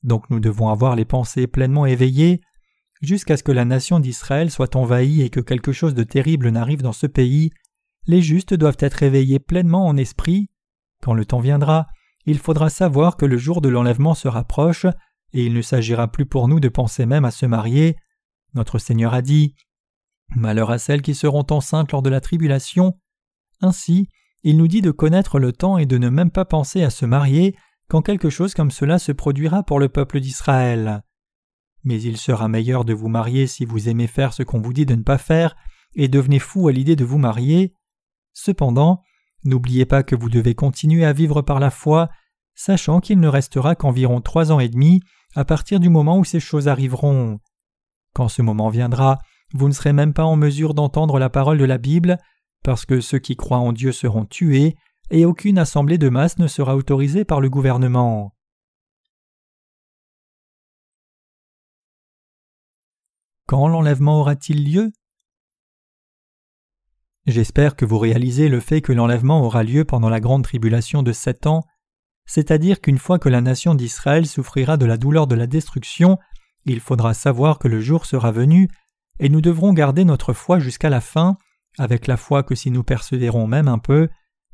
[0.03, 2.41] Donc nous devons avoir les pensées pleinement éveillées.
[3.01, 6.81] Jusqu'à ce que la nation d'Israël soit envahie et que quelque chose de terrible n'arrive
[6.81, 7.51] dans ce pays,
[8.07, 10.49] les justes doivent être éveillés pleinement en esprit.
[11.01, 11.87] Quand le temps viendra,
[12.25, 14.85] il faudra savoir que le jour de l'enlèvement se rapproche,
[15.33, 17.97] et il ne s'agira plus pour nous de penser même à se marier.
[18.53, 19.55] Notre Seigneur a dit
[20.35, 22.97] Malheur à celles qui seront enceintes lors de la tribulation.
[23.61, 24.07] Ainsi,
[24.43, 27.05] il nous dit de connaître le temps et de ne même pas penser à se
[27.05, 27.55] marier
[27.87, 31.03] quand quelque chose comme cela se produira pour le peuple d'Israël.
[31.83, 34.85] Mais il sera meilleur de vous marier si vous aimez faire ce qu'on vous dit
[34.85, 35.55] de ne pas faire
[35.95, 37.75] et devenez fou à l'idée de vous marier.
[38.33, 39.01] Cependant,
[39.43, 42.09] n'oubliez pas que vous devez continuer à vivre par la foi,
[42.55, 45.01] sachant qu'il ne restera qu'environ trois ans et demi
[45.35, 47.39] à partir du moment où ces choses arriveront.
[48.13, 49.19] Quand ce moment viendra,
[49.53, 52.17] vous ne serez même pas en mesure d'entendre la parole de la Bible,
[52.63, 54.75] parce que ceux qui croient en Dieu seront tués,
[55.09, 58.33] et aucune assemblée de masse ne sera autorisée par le gouvernement.
[63.47, 64.93] Quand l'enlèvement aura-t-il lieu?
[67.27, 71.11] J'espère que vous réalisez le fait que l'enlèvement aura lieu pendant la grande tribulation de
[71.11, 71.63] sept ans,
[72.25, 76.17] c'est-à-dire qu'une fois que la nation d'Israël souffrira de la douleur de la destruction,
[76.65, 78.69] il faudra savoir que le jour sera venu,
[79.19, 81.37] et nous devrons garder notre foi jusqu'à la fin,
[81.77, 84.09] avec la foi que si nous persévérons même un peu,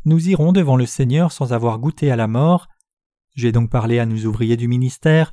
[0.05, 2.67] nous irons devant le Seigneur sans avoir goûté à la mort.
[3.35, 5.31] J'ai donc parlé à nos ouvriers du ministère,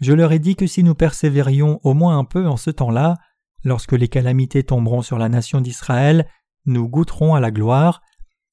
[0.00, 3.16] je leur ai dit que si nous persévérions au moins un peu en ce temps-là,
[3.64, 6.28] lorsque les calamités tomberont sur la nation d'Israël,
[6.66, 8.02] nous goûterons à la gloire.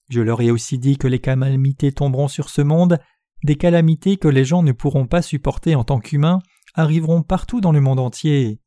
[0.09, 2.99] Je leur ai aussi dit que les calamités tomberont sur ce monde,
[3.43, 6.39] des calamités que les gens ne pourront pas supporter en tant qu'humains,
[6.73, 8.59] arriveront partout dans le monde entier.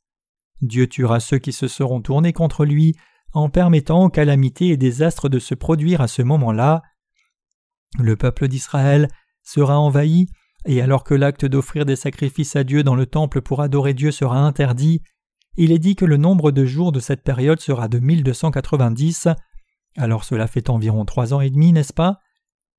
[0.61, 2.97] Dieu tuera ceux qui se seront tournés contre lui
[3.33, 6.83] en permettant aux calamités et désastres de se produire à ce moment-là.
[7.99, 9.09] Le peuple d'Israël
[9.43, 10.27] sera envahi,
[10.67, 14.11] et alors que l'acte d'offrir des sacrifices à Dieu dans le temple pour adorer Dieu
[14.11, 15.03] sera interdit,
[15.57, 19.29] il est dit que le nombre de jours de cette période sera de 1290.
[19.97, 22.21] Alors cela fait environ trois ans et demi, n'est-ce pas?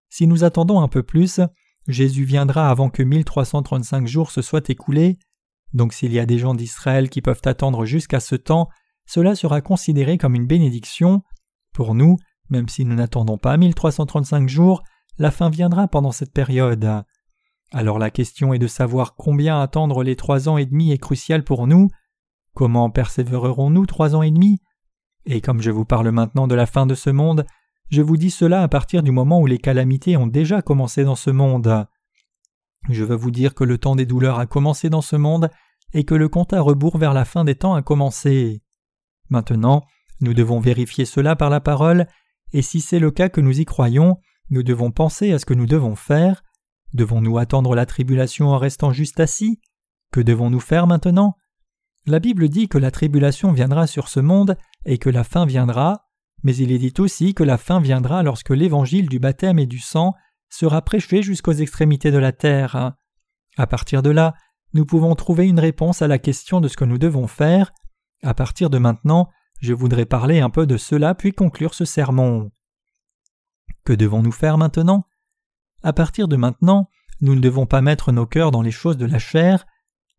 [0.09, 1.41] Si nous attendons un peu plus,
[1.87, 5.19] Jésus viendra avant que 1335 jours se soient écoulés.
[5.73, 8.69] Donc s'il y a des gens d'Israël qui peuvent attendre jusqu'à ce temps,
[9.09, 11.23] cela sera considéré comme une bénédiction.
[11.73, 12.17] Pour nous,
[12.51, 14.83] même si nous n'attendons pas 1335 jours,
[15.17, 17.03] la fin viendra pendant cette période.
[17.71, 21.43] Alors la question est de savoir combien attendre les trois ans et demi est crucial
[21.43, 21.87] pour nous.
[22.53, 24.59] Comment persévérerons-nous trois ans et demi?
[25.25, 27.47] Et comme je vous parle maintenant de la fin de ce monde,
[27.89, 31.15] je vous dis cela à partir du moment où les calamités ont déjà commencé dans
[31.15, 31.87] ce monde.
[32.91, 35.49] Je veux vous dire que le temps des douleurs a commencé dans ce monde
[35.95, 38.61] et que le compte à rebours vers la fin des temps a commencé.
[39.29, 39.83] Maintenant,
[40.21, 42.07] nous devons vérifier cela par la parole,
[42.51, 44.17] et si c'est le cas que nous y croyons,
[44.49, 46.43] nous devons penser à ce que nous devons faire.
[46.93, 49.61] Devons-nous attendre la tribulation en restant juste assis?
[50.11, 51.35] Que devons-nous faire maintenant?
[52.07, 56.07] La Bible dit que la tribulation viendra sur ce monde et que la fin viendra,
[56.43, 59.79] mais il est dit aussi que la fin viendra lorsque l'évangile du baptême et du
[59.79, 60.15] sang
[60.49, 62.93] sera prêché jusqu'aux extrémités de la terre.
[63.57, 64.33] À partir de là,
[64.73, 67.71] nous pouvons trouver une réponse à la question de ce que nous devons faire.
[68.21, 69.29] À partir de maintenant,
[69.61, 72.51] je voudrais parler un peu de cela puis conclure ce sermon.
[73.85, 75.05] Que devons-nous faire maintenant?
[75.83, 76.89] À partir de maintenant,
[77.21, 79.65] nous ne devons pas mettre nos cœurs dans les choses de la chair.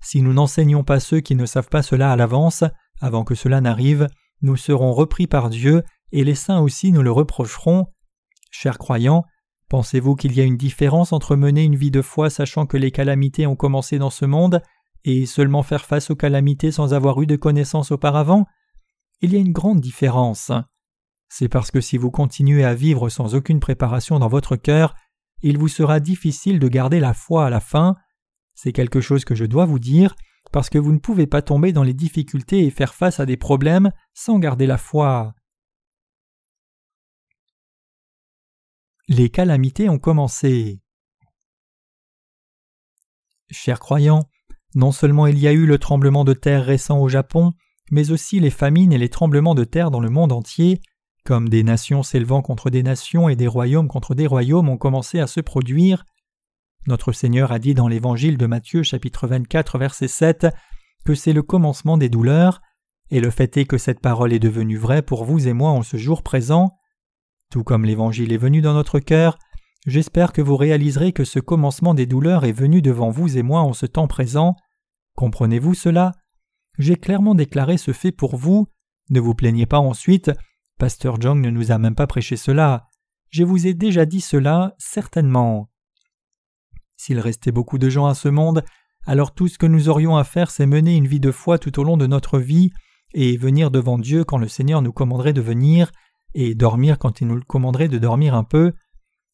[0.03, 2.65] Si nous n'enseignons pas ceux qui ne savent pas cela à l'avance,
[3.01, 4.09] avant que cela n'arrive,
[4.43, 5.83] nous serons repris par Dieu,
[6.13, 7.87] et les saints aussi nous le reprocheront.
[8.51, 9.25] Chers croyants,
[9.69, 12.91] pensez-vous qu'il y a une différence entre mener une vie de foi sachant que les
[12.91, 14.63] calamités ont commencé dans ce monde
[15.05, 18.47] et seulement faire face aux calamités sans avoir eu de connaissances auparavant?
[19.21, 20.53] Il y a une grande différence.
[21.29, 24.95] C'est parce que si vous continuez à vivre sans aucune préparation dans votre cœur,
[25.43, 27.97] il vous sera difficile de garder la foi à la fin.
[28.55, 30.15] C'est quelque chose que je dois vous dire,
[30.53, 33.37] parce que vous ne pouvez pas tomber dans les difficultés et faire face à des
[33.37, 35.35] problèmes sans garder la foi.
[39.09, 40.81] Les calamités ont commencé.
[43.51, 44.30] Chers croyants,
[44.75, 47.53] non seulement il y a eu le tremblement de terre récent au Japon,
[47.91, 50.81] mais aussi les famines et les tremblements de terre dans le monde entier,
[51.25, 55.21] comme des nations s'élevant contre des nations et des royaumes contre des royaumes ont commencé
[55.21, 56.05] à se produire.
[56.87, 60.47] Notre Seigneur a dit dans l'Évangile de Matthieu chapitre 24 verset 7
[61.05, 62.61] que c'est le commencement des douleurs,
[63.11, 65.83] et le fait est que cette parole est devenue vraie pour vous et moi en
[65.83, 66.77] ce jour présent.
[67.51, 69.39] Tout comme l'Évangile est venu dans notre cœur,
[69.87, 73.61] j'espère que vous réaliserez que ce commencement des douleurs est venu devant vous et moi
[73.61, 74.57] en ce temps présent.
[75.17, 76.13] Comprenez-vous cela?
[76.79, 78.67] J'ai clairement déclaré ce fait pour vous.
[79.11, 80.31] Ne vous plaignez pas ensuite.
[80.79, 82.87] Pasteur Jong ne nous a même pas prêché cela.
[83.31, 85.71] Je vous ai déjà dit cela, certainement.
[86.97, 88.65] S'il restait beaucoup de gens à ce monde,
[89.07, 91.79] alors tout ce que nous aurions à faire, c'est mener une vie de foi tout
[91.79, 92.71] au long de notre vie,
[93.15, 95.91] et venir devant Dieu quand le Seigneur nous commanderait de venir,
[96.35, 98.73] et dormir quand il nous commanderait de dormir un peu.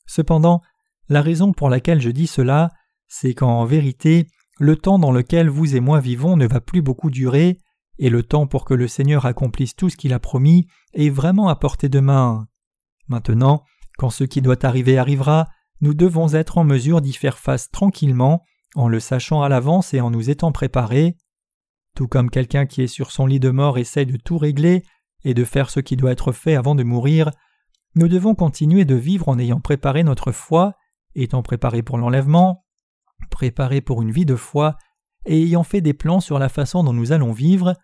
[0.07, 0.61] Cependant,
[1.09, 2.71] la raison pour laquelle je dis cela,
[3.09, 4.27] c'est qu'en vérité,
[4.59, 7.59] le temps dans lequel vous et moi vivons ne va plus beaucoup durer,
[7.99, 11.49] et le temps pour que le Seigneur accomplisse tout ce qu'il a promis est vraiment
[11.49, 12.47] à portée de main.
[13.09, 13.65] Maintenant,
[13.99, 15.49] quand ce qui doit arriver arrivera,
[15.81, 18.43] nous devons être en mesure d'y faire face tranquillement,
[18.75, 21.17] en le sachant à l'avance et en nous étant préparés.
[21.95, 24.83] Tout comme quelqu'un qui est sur son lit de mort essaie de tout régler
[25.25, 27.31] et de faire ce qui doit être fait avant de mourir,
[27.97, 30.75] nous devons continuer de vivre en ayant préparé notre foi,
[31.15, 32.67] étant préparés pour l'enlèvement,
[33.31, 34.77] préparés pour une vie de foi,
[35.25, 37.75] et ayant fait des plans sur la façon dont nous allons vivre.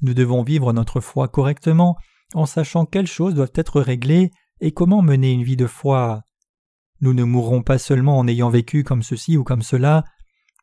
[0.00, 1.98] Nous devons vivre notre foi correctement
[2.34, 4.30] en sachant quelles choses doivent être réglées
[4.60, 6.22] et comment mener une vie de foi.
[7.00, 10.04] Nous ne mourrons pas seulement en ayant vécu comme ceci ou comme cela.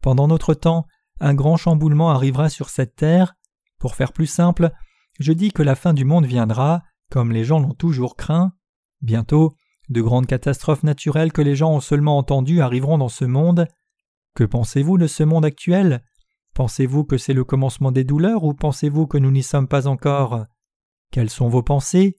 [0.02, 0.88] Pendant notre temps,
[1.20, 3.36] un grand chamboulement arrivera sur cette terre.
[3.78, 4.72] Pour faire plus simple,
[5.20, 6.82] je dis que la fin du monde viendra,
[7.12, 8.54] comme les gens l'ont toujours craint.
[9.06, 9.53] Bientôt,
[9.89, 13.68] de grandes catastrophes naturelles que les gens ont seulement entendues arriveront dans ce monde.
[14.34, 16.03] Que pensez-vous de ce monde actuel?
[16.56, 20.45] Pensez-vous que c'est le commencement des douleurs ou pensez-vous que nous n'y sommes pas encore?
[21.12, 22.16] Quelles sont vos pensées?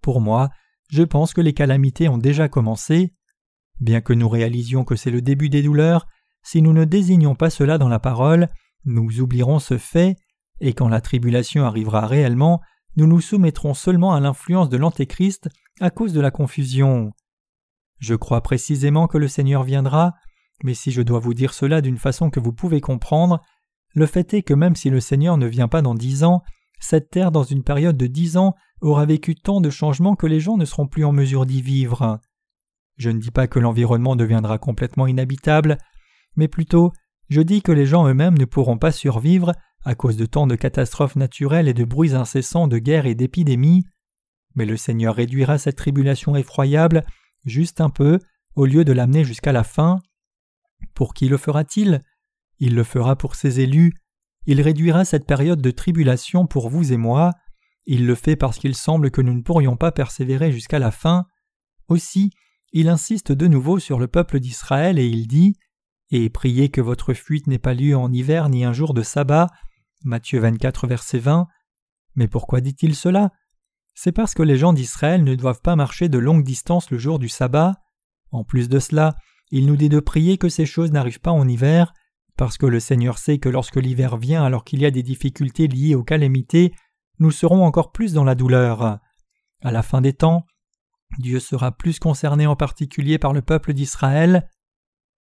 [0.00, 0.48] Pour moi,
[0.88, 3.12] je pense que les calamités ont déjà commencé.
[3.78, 6.06] Bien que nous réalisions que c'est le début des douleurs,
[6.42, 8.48] si nous ne désignons pas cela dans la parole,
[8.86, 10.16] nous oublierons ce fait,
[10.60, 12.62] et quand la tribulation arrivera réellement,
[12.96, 15.50] nous nous soumettrons seulement à l'influence de l'Antéchrist
[15.80, 17.12] à cause de la confusion.
[17.98, 20.14] Je crois précisément que le Seigneur viendra,
[20.62, 23.40] mais si je dois vous dire cela d'une façon que vous pouvez comprendre,
[23.94, 26.42] le fait est que même si le Seigneur ne vient pas dans dix ans,
[26.80, 30.40] cette terre dans une période de dix ans aura vécu tant de changements que les
[30.40, 32.20] gens ne seront plus en mesure d'y vivre.
[32.96, 35.78] Je ne dis pas que l'environnement deviendra complètement inhabitable,
[36.36, 36.92] mais plutôt
[37.30, 39.52] je dis que les gens eux-mêmes ne pourront pas survivre
[39.84, 43.84] à cause de tant de catastrophes naturelles et de bruits incessants de guerres et d'épidémies.
[44.54, 47.04] Mais le Seigneur réduira cette tribulation effroyable
[47.44, 48.18] juste un peu
[48.54, 50.00] au lieu de l'amener jusqu'à la fin.
[50.94, 52.00] Pour qui le fera-t-il?
[52.58, 53.92] Il le fera pour ses élus.
[54.46, 57.32] Il réduira cette période de tribulation pour vous et moi.
[57.86, 61.26] Il le fait parce qu'il semble que nous ne pourrions pas persévérer jusqu'à la fin.
[61.88, 62.30] Aussi,
[62.72, 65.54] il insiste de nouveau sur le peuple d'Israël et il dit
[66.10, 69.48] Et priez que votre fuite n'ait pas lieu en hiver ni un jour de sabbat.
[70.04, 71.46] Matthieu 24, verset 20.
[72.14, 73.32] Mais pourquoi dit-il cela?
[73.94, 77.18] C'est parce que les gens d'Israël ne doivent pas marcher de longues distances le jour
[77.18, 77.76] du sabbat.
[78.30, 79.16] En plus de cela,
[79.50, 81.94] il nous dit de prier que ces choses n'arrivent pas en hiver,
[82.36, 85.68] parce que le Seigneur sait que lorsque l'hiver vient alors qu'il y a des difficultés
[85.68, 86.72] liées aux calamités,
[87.20, 88.98] nous serons encore plus dans la douleur.
[89.62, 90.44] À la fin des temps,
[91.18, 94.48] Dieu sera plus concerné en particulier par le peuple d'Israël.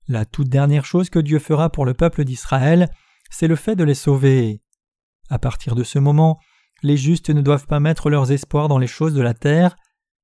[0.07, 2.89] La toute dernière chose que Dieu fera pour le peuple d'Israël,
[3.29, 4.61] c'est le fait de les sauver.
[5.29, 6.39] À partir de ce moment,
[6.83, 9.75] les justes ne doivent pas mettre leurs espoirs dans les choses de la terre.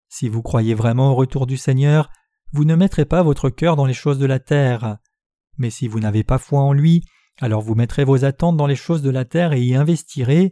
[0.10, 2.10] Si vous croyez vraiment au retour du Seigneur,
[2.52, 4.98] vous ne mettrez pas votre cœur dans les choses de la terre.
[5.58, 7.06] Mais si vous n'avez pas foi en lui,
[7.40, 10.52] alors vous mettrez vos attentes dans les choses de la terre et y investirez.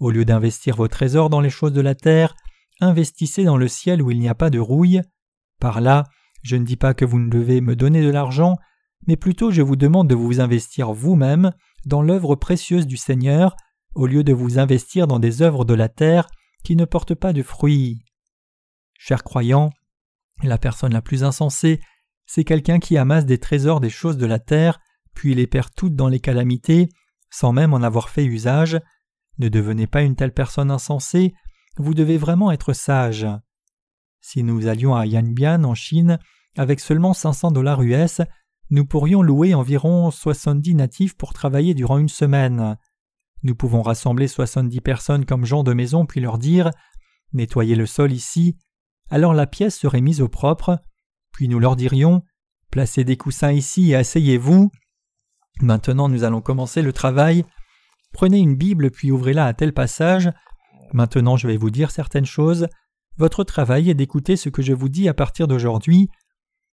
[0.00, 2.34] Au lieu d'investir vos trésors dans les choses de la terre,
[2.80, 5.02] investissez dans le ciel où il n'y a pas de rouille.
[5.60, 6.04] Par là,
[6.42, 8.56] je ne dis pas que vous ne devez me donner de l'argent,
[9.06, 11.52] mais plutôt je vous demande de vous investir vous-même
[11.84, 13.56] dans l'œuvre précieuse du Seigneur,
[13.96, 16.28] au lieu de vous investir dans des œuvres de la terre
[16.62, 17.98] qui ne portent pas de fruits.
[18.98, 19.70] Chers croyants,
[20.42, 21.80] la personne la plus insensée,
[22.26, 24.80] c'est quelqu'un qui amasse des trésors des choses de la terre,
[25.14, 26.90] puis les perd toutes dans les calamités,
[27.30, 28.78] sans même en avoir fait usage.
[29.38, 31.32] Ne devenez pas une telle personne insensée,
[31.78, 33.26] vous devez vraiment être sage.
[34.20, 36.18] Si nous allions à Yanbian en Chine
[36.56, 38.20] avec seulement 500 dollars US,
[38.68, 42.76] nous pourrions louer environ 70 natifs pour travailler durant une semaine.
[43.42, 46.70] Nous pouvons rassembler 70 personnes comme gens de maison puis leur dire
[47.32, 48.56] Nettoyez le sol ici.
[49.10, 50.78] Alors la pièce serait mise au propre.
[51.32, 52.22] Puis nous leur dirions
[52.70, 54.70] Placez des coussins ici et asseyez-vous.
[55.60, 57.44] Maintenant nous allons commencer le travail.
[58.12, 60.30] Prenez une Bible puis ouvrez-la à tel passage.
[60.92, 62.66] Maintenant je vais vous dire certaines choses.
[63.16, 66.08] Votre travail est d'écouter ce que je vous dis à partir d'aujourd'hui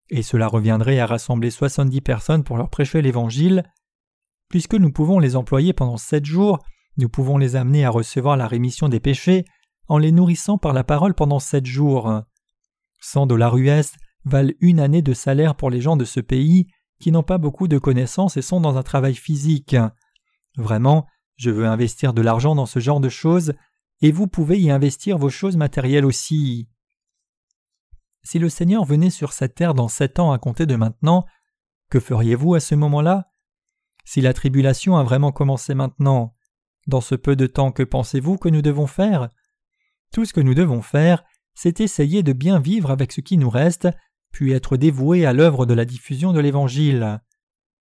[0.09, 3.63] et cela reviendrait à rassembler soixante-dix personnes pour leur prêcher l'Évangile.
[4.53, 6.59] Puisque nous pouvons les employer pendant sept jours,
[6.97, 9.45] nous pouvons les amener à recevoir la rémission des péchés
[9.87, 12.21] en les nourrissant par la parole pendant sept jours.
[13.01, 13.93] Cent dollars US
[14.25, 16.67] valent une année de salaire pour les gens de ce pays
[16.99, 19.75] qui n'ont pas beaucoup de connaissances et sont dans un travail physique.
[20.55, 23.53] Vraiment, je veux investir de l'argent dans ce genre de choses,
[24.01, 26.69] et vous pouvez y investir vos choses matérielles aussi.
[28.21, 31.25] Si le Seigneur venait sur cette terre dans sept ans à compter de maintenant,
[31.89, 33.32] que feriez-vous à ce moment-là?
[34.03, 36.35] Si la tribulation a vraiment commencé maintenant,
[36.87, 39.29] dans ce peu de temps que pensez-vous que nous devons faire?
[40.11, 41.23] Tout ce que nous devons faire,
[41.55, 43.87] c'est essayer de bien vivre avec ce qui nous reste,
[44.31, 47.21] puis être dévoués à l'œuvre de la diffusion de l'Évangile.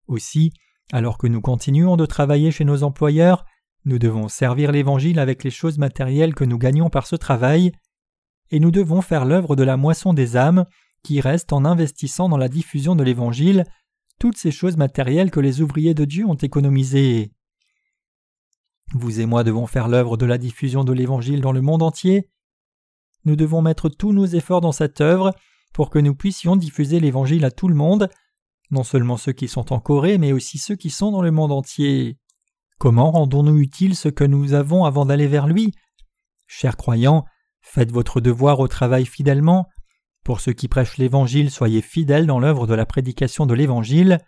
[0.06, 0.52] Aussi,
[0.92, 3.44] alors que nous continuons de travailler chez nos employeurs,
[3.84, 7.72] nous devons servir l'Évangile avec les choses matérielles que nous gagnons par ce travail,
[8.50, 10.66] et nous devons faire l'œuvre de la moisson des âmes
[11.02, 13.64] qui reste en investissant dans la diffusion de l'Évangile
[14.22, 17.32] toutes ces choses matérielles que les ouvriers de Dieu ont économisées.
[18.94, 22.30] Vous et moi devons faire l'œuvre de la diffusion de l'Évangile dans le monde entier.
[23.24, 25.34] Nous devons mettre tous nos efforts dans cette œuvre
[25.74, 28.08] pour que nous puissions diffuser l'Évangile à tout le monde,
[28.70, 31.50] non seulement ceux qui sont en Corée, mais aussi ceux qui sont dans le monde
[31.50, 32.16] entier.
[32.78, 35.74] Comment rendons-nous utile ce que nous avons avant d'aller vers lui?
[36.46, 37.24] Chers croyants,
[37.62, 39.68] Faites votre devoir au travail fidèlement.
[40.24, 44.18] Pour ceux qui prêchent l'Évangile, soyez fidèles dans l'œuvre de la prédication de l'Évangile.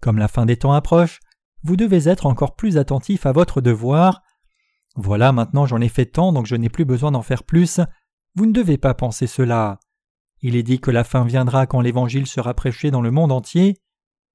[0.00, 1.20] Comme la fin des temps approche,
[1.62, 4.22] vous devez être encore plus attentif à votre devoir.
[4.94, 7.80] Voilà, maintenant j'en ai fait tant, donc je n'ai plus besoin d'en faire plus.
[8.34, 9.80] Vous ne devez pas penser cela.
[10.42, 13.78] Il est dit que la fin viendra quand l'Évangile sera prêché dans le monde entier.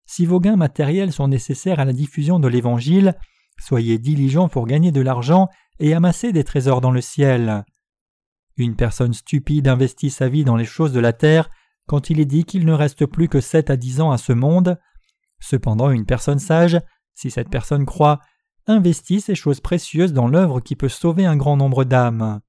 [0.07, 3.13] Si vos gains matériels sont nécessaires à la diffusion de l'Évangile,
[3.59, 7.65] soyez diligents pour gagner de l'argent et amasser des trésors dans le ciel.
[8.57, 11.49] Une personne stupide investit sa vie dans les choses de la terre
[11.87, 14.33] quand il est dit qu'il ne reste plus que sept à dix ans à ce
[14.33, 14.79] monde.
[15.39, 16.79] Cependant, une personne sage,
[17.13, 18.19] si cette personne croit,
[18.65, 22.41] investit ces choses précieuses dans l'œuvre qui peut sauver un grand nombre d'âmes.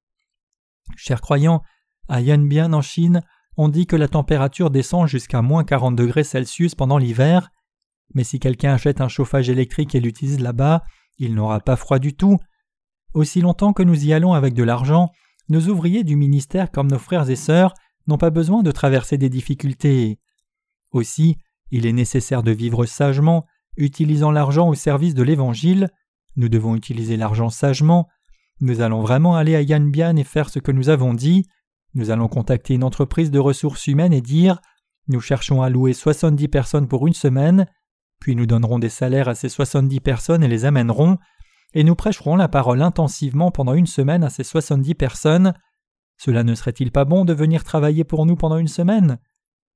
[0.96, 1.62] Chers croyants,
[2.08, 3.22] à Yanbian en Chine,
[3.56, 7.50] on dit que la température descend jusqu'à moins 40 degrés Celsius pendant l'hiver,
[8.14, 10.82] mais si quelqu'un achète un chauffage électrique et l'utilise là-bas,
[11.18, 12.38] il n'aura pas froid du tout.
[13.14, 15.10] Aussi longtemps que nous y allons avec de l'argent,
[15.48, 17.74] nos ouvriers du ministère comme nos frères et sœurs
[18.06, 20.18] n'ont pas besoin de traverser des difficultés.
[20.92, 21.36] Aussi,
[21.70, 23.46] il est nécessaire de vivre sagement,
[23.76, 25.88] utilisant l'argent au service de l'Évangile.
[26.36, 28.08] Nous devons utiliser l'argent sagement.
[28.60, 31.44] Nous allons vraiment aller à Yanbian et faire ce que nous avons dit.
[31.94, 34.60] Nous allons contacter une entreprise de ressources humaines et dire
[35.08, 37.66] Nous cherchons à louer 70 personnes pour une semaine,
[38.20, 41.18] puis nous donnerons des salaires à ces 70 personnes et les amènerons
[41.74, 45.54] et nous prêcherons la parole intensivement pendant une semaine à ces soixante-dix personnes.
[46.16, 49.18] Cela ne serait-il pas bon de venir travailler pour nous pendant une semaine?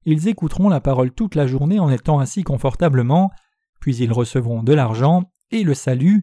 [0.05, 3.31] Ils écouteront la parole toute la journée en étant assis confortablement,
[3.81, 6.23] puis ils recevront de l'argent et le salut,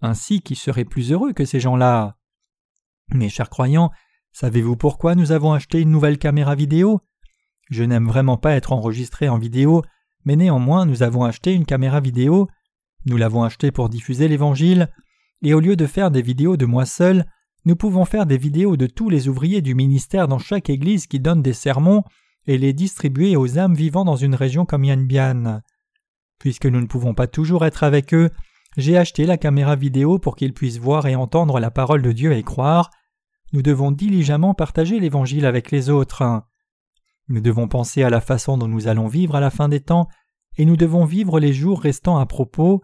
[0.00, 2.16] ainsi qui seraient plus heureux que ces gens-là.
[3.12, 3.90] Mes chers croyants,
[4.32, 7.00] savez-vous pourquoi nous avons acheté une nouvelle caméra vidéo?
[7.68, 9.82] Je n'aime vraiment pas être enregistré en vidéo,
[10.24, 12.48] mais néanmoins nous avons acheté une caméra vidéo.
[13.04, 14.88] Nous l'avons achetée pour diffuser l'Évangile,
[15.42, 17.24] et au lieu de faire des vidéos de moi seul,
[17.64, 21.20] nous pouvons faire des vidéos de tous les ouvriers du ministère dans chaque église qui
[21.20, 22.02] donnent des sermons
[22.46, 25.60] et les distribuer aux âmes vivant dans une région comme Yanbian.
[26.38, 28.30] Puisque nous ne pouvons pas toujours être avec eux,
[28.76, 32.32] j'ai acheté la caméra vidéo pour qu'ils puissent voir et entendre la parole de Dieu
[32.32, 32.90] et croire.
[33.52, 36.42] Nous devons diligemment partager l'Évangile avec les autres.
[37.28, 40.08] Nous devons penser à la façon dont nous allons vivre à la fin des temps,
[40.56, 42.82] et nous devons vivre les jours restants à propos.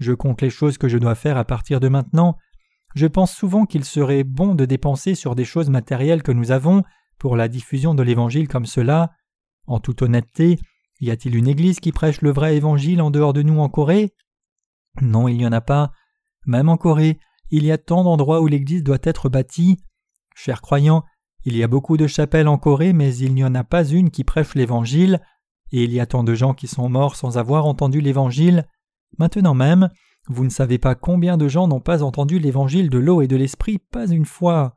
[0.00, 2.36] Je compte les choses que je dois faire à partir de maintenant.
[2.96, 6.82] Je pense souvent qu'il serait bon de dépenser sur des choses matérielles que nous avons
[7.18, 9.12] pour la diffusion de l'Évangile comme cela.
[9.66, 10.58] En toute honnêteté,
[11.00, 14.12] Y a-t-il une église qui prêche le vrai évangile en dehors de nous en Corée?
[15.00, 15.92] Non, il n'y en a pas.
[16.44, 17.18] Même en Corée,
[17.50, 19.78] il y a tant d'endroits où l'église doit être bâtie.
[20.34, 21.04] Chers croyants,
[21.44, 24.10] il y a beaucoup de chapelles en Corée, mais il n'y en a pas une
[24.10, 25.22] qui prêche l'évangile,
[25.72, 28.66] et il y a tant de gens qui sont morts sans avoir entendu l'évangile.
[29.20, 29.90] Maintenant même,
[30.28, 33.36] vous ne savez pas combien de gens n'ont pas entendu l'évangile de l'eau et de
[33.36, 34.74] l'esprit pas une fois.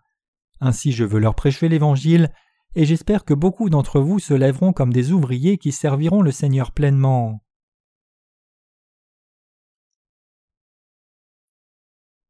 [0.60, 2.30] Ainsi je veux leur prêcher l'évangile,
[2.76, 6.74] et j'espère que beaucoup d'entre vous se lèveront comme des ouvriers qui serviront le Seigneur
[6.74, 7.42] pleinement.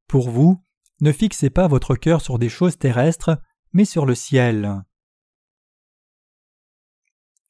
[0.08, 0.64] Pour vous,
[1.02, 3.42] ne fixez pas votre cœur sur des choses terrestres,
[3.72, 4.84] mais sur le ciel.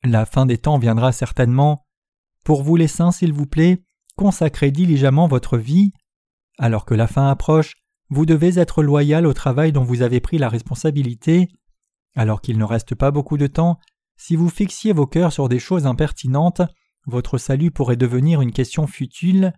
[0.06, 1.86] La fin des temps viendra certainement.
[2.46, 3.84] Pour vous les saints, s'il vous plaît,
[4.16, 5.92] consacrez diligemment votre vie.
[6.58, 7.76] Alors que la fin approche,
[8.10, 11.50] vous devez être loyal au travail dont vous avez pris la responsabilité.
[12.16, 13.80] Alors qu'il ne reste pas beaucoup de temps,
[14.18, 16.62] si vous fixiez vos cœurs sur des choses impertinentes,
[17.06, 19.54] votre salut pourrait devenir une question futile.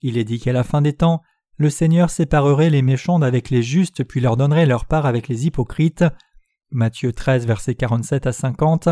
[0.00, 1.22] Il est dit qu'à la fin des temps,
[1.56, 5.46] le Seigneur séparerait les méchants d'avec les justes puis leur donnerait leur part avec les
[5.46, 6.04] hypocrites.
[6.70, 8.88] Matthieu 13, versets 47 à 50.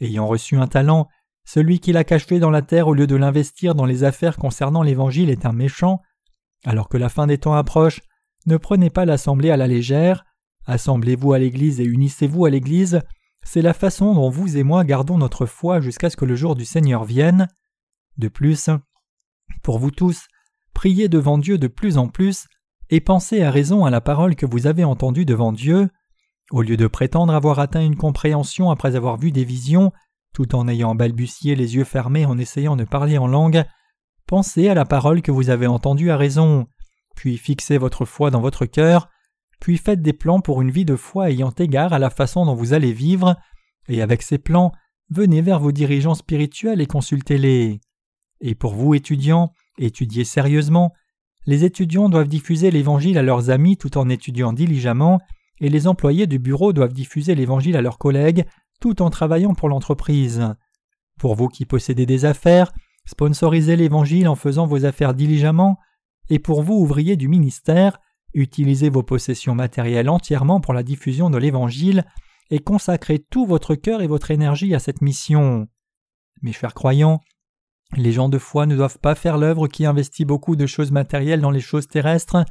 [0.00, 1.08] Ayant reçu un talent,
[1.52, 4.84] celui qui l'a caché dans la terre au lieu de l'investir dans les affaires concernant
[4.84, 6.00] l'Évangile est un méchant.
[6.64, 8.02] Alors que la fin des temps approche,
[8.46, 10.24] ne prenez pas l'assemblée à la légère,
[10.66, 13.00] assemblez-vous à l'Église et unissez-vous à l'Église,
[13.42, 16.54] c'est la façon dont vous et moi gardons notre foi jusqu'à ce que le jour
[16.54, 17.48] du Seigneur vienne.
[18.16, 18.70] De plus,
[19.64, 20.28] pour vous tous,
[20.72, 22.46] priez devant Dieu de plus en plus,
[22.90, 25.90] et pensez à raison à la parole que vous avez entendue devant Dieu.
[26.52, 29.90] Au lieu de prétendre avoir atteint une compréhension après avoir vu des visions,
[30.32, 33.64] tout en ayant balbutié les yeux fermés en essayant de parler en langue,
[34.26, 36.66] pensez à la parole que vous avez entendue à raison,
[37.16, 39.08] puis fixez votre foi dans votre cœur,
[39.60, 42.54] puis faites des plans pour une vie de foi ayant égard à la façon dont
[42.54, 43.36] vous allez vivre,
[43.88, 44.72] et avec ces plans,
[45.10, 47.80] venez vers vos dirigeants spirituels et consultez-les.
[48.40, 50.92] Et pour vous, étudiants, étudiez sérieusement.
[51.46, 55.20] Les étudiants doivent diffuser l'Évangile à leurs amis tout en étudiant diligemment,
[55.60, 58.46] et les employés du bureau doivent diffuser l'Évangile à leurs collègues
[58.80, 60.54] tout en travaillant pour l'entreprise.
[61.18, 62.72] Pour vous qui possédez des affaires,
[63.04, 65.78] sponsorisez l'Évangile en faisant vos affaires diligemment,
[66.28, 67.98] et pour vous ouvriers du ministère,
[68.34, 72.04] utilisez vos possessions matérielles entièrement pour la diffusion de l'Évangile
[72.50, 75.68] et consacrez tout votre cœur et votre énergie à cette mission.
[76.42, 77.20] Mes chers croyants,
[77.96, 81.40] les gens de foi ne doivent pas faire l'œuvre qui investit beaucoup de choses matérielles
[81.40, 82.44] dans les choses terrestres.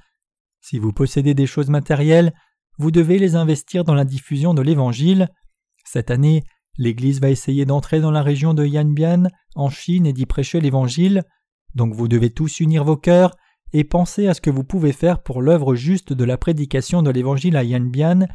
[0.61, 2.33] Si vous possédez des choses matérielles,
[2.77, 5.29] vous devez les investir dans la diffusion de l'Évangile.
[5.91, 6.43] Cette année,
[6.77, 9.23] l'Église va essayer d'entrer dans la région de Yanbian,
[9.55, 11.23] en Chine, et d'y prêcher l'Évangile.
[11.73, 13.35] Donc vous devez tous unir vos cœurs
[13.73, 17.09] et penser à ce que vous pouvez faire pour l'œuvre juste de la prédication de
[17.09, 18.27] l'Évangile à Yanbian,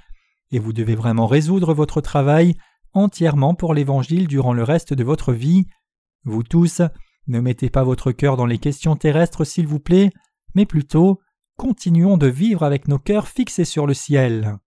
[0.50, 2.56] et vous devez vraiment résoudre votre travail
[2.92, 5.68] entièrement pour l'Évangile durant le reste de votre vie.
[6.24, 6.82] Vous tous,
[7.28, 10.10] ne mettez pas votre cœur dans les questions terrestres s'il vous plaît,
[10.56, 11.20] mais plutôt
[11.56, 14.58] continuons de vivre avec nos cœurs fixés sur le ciel.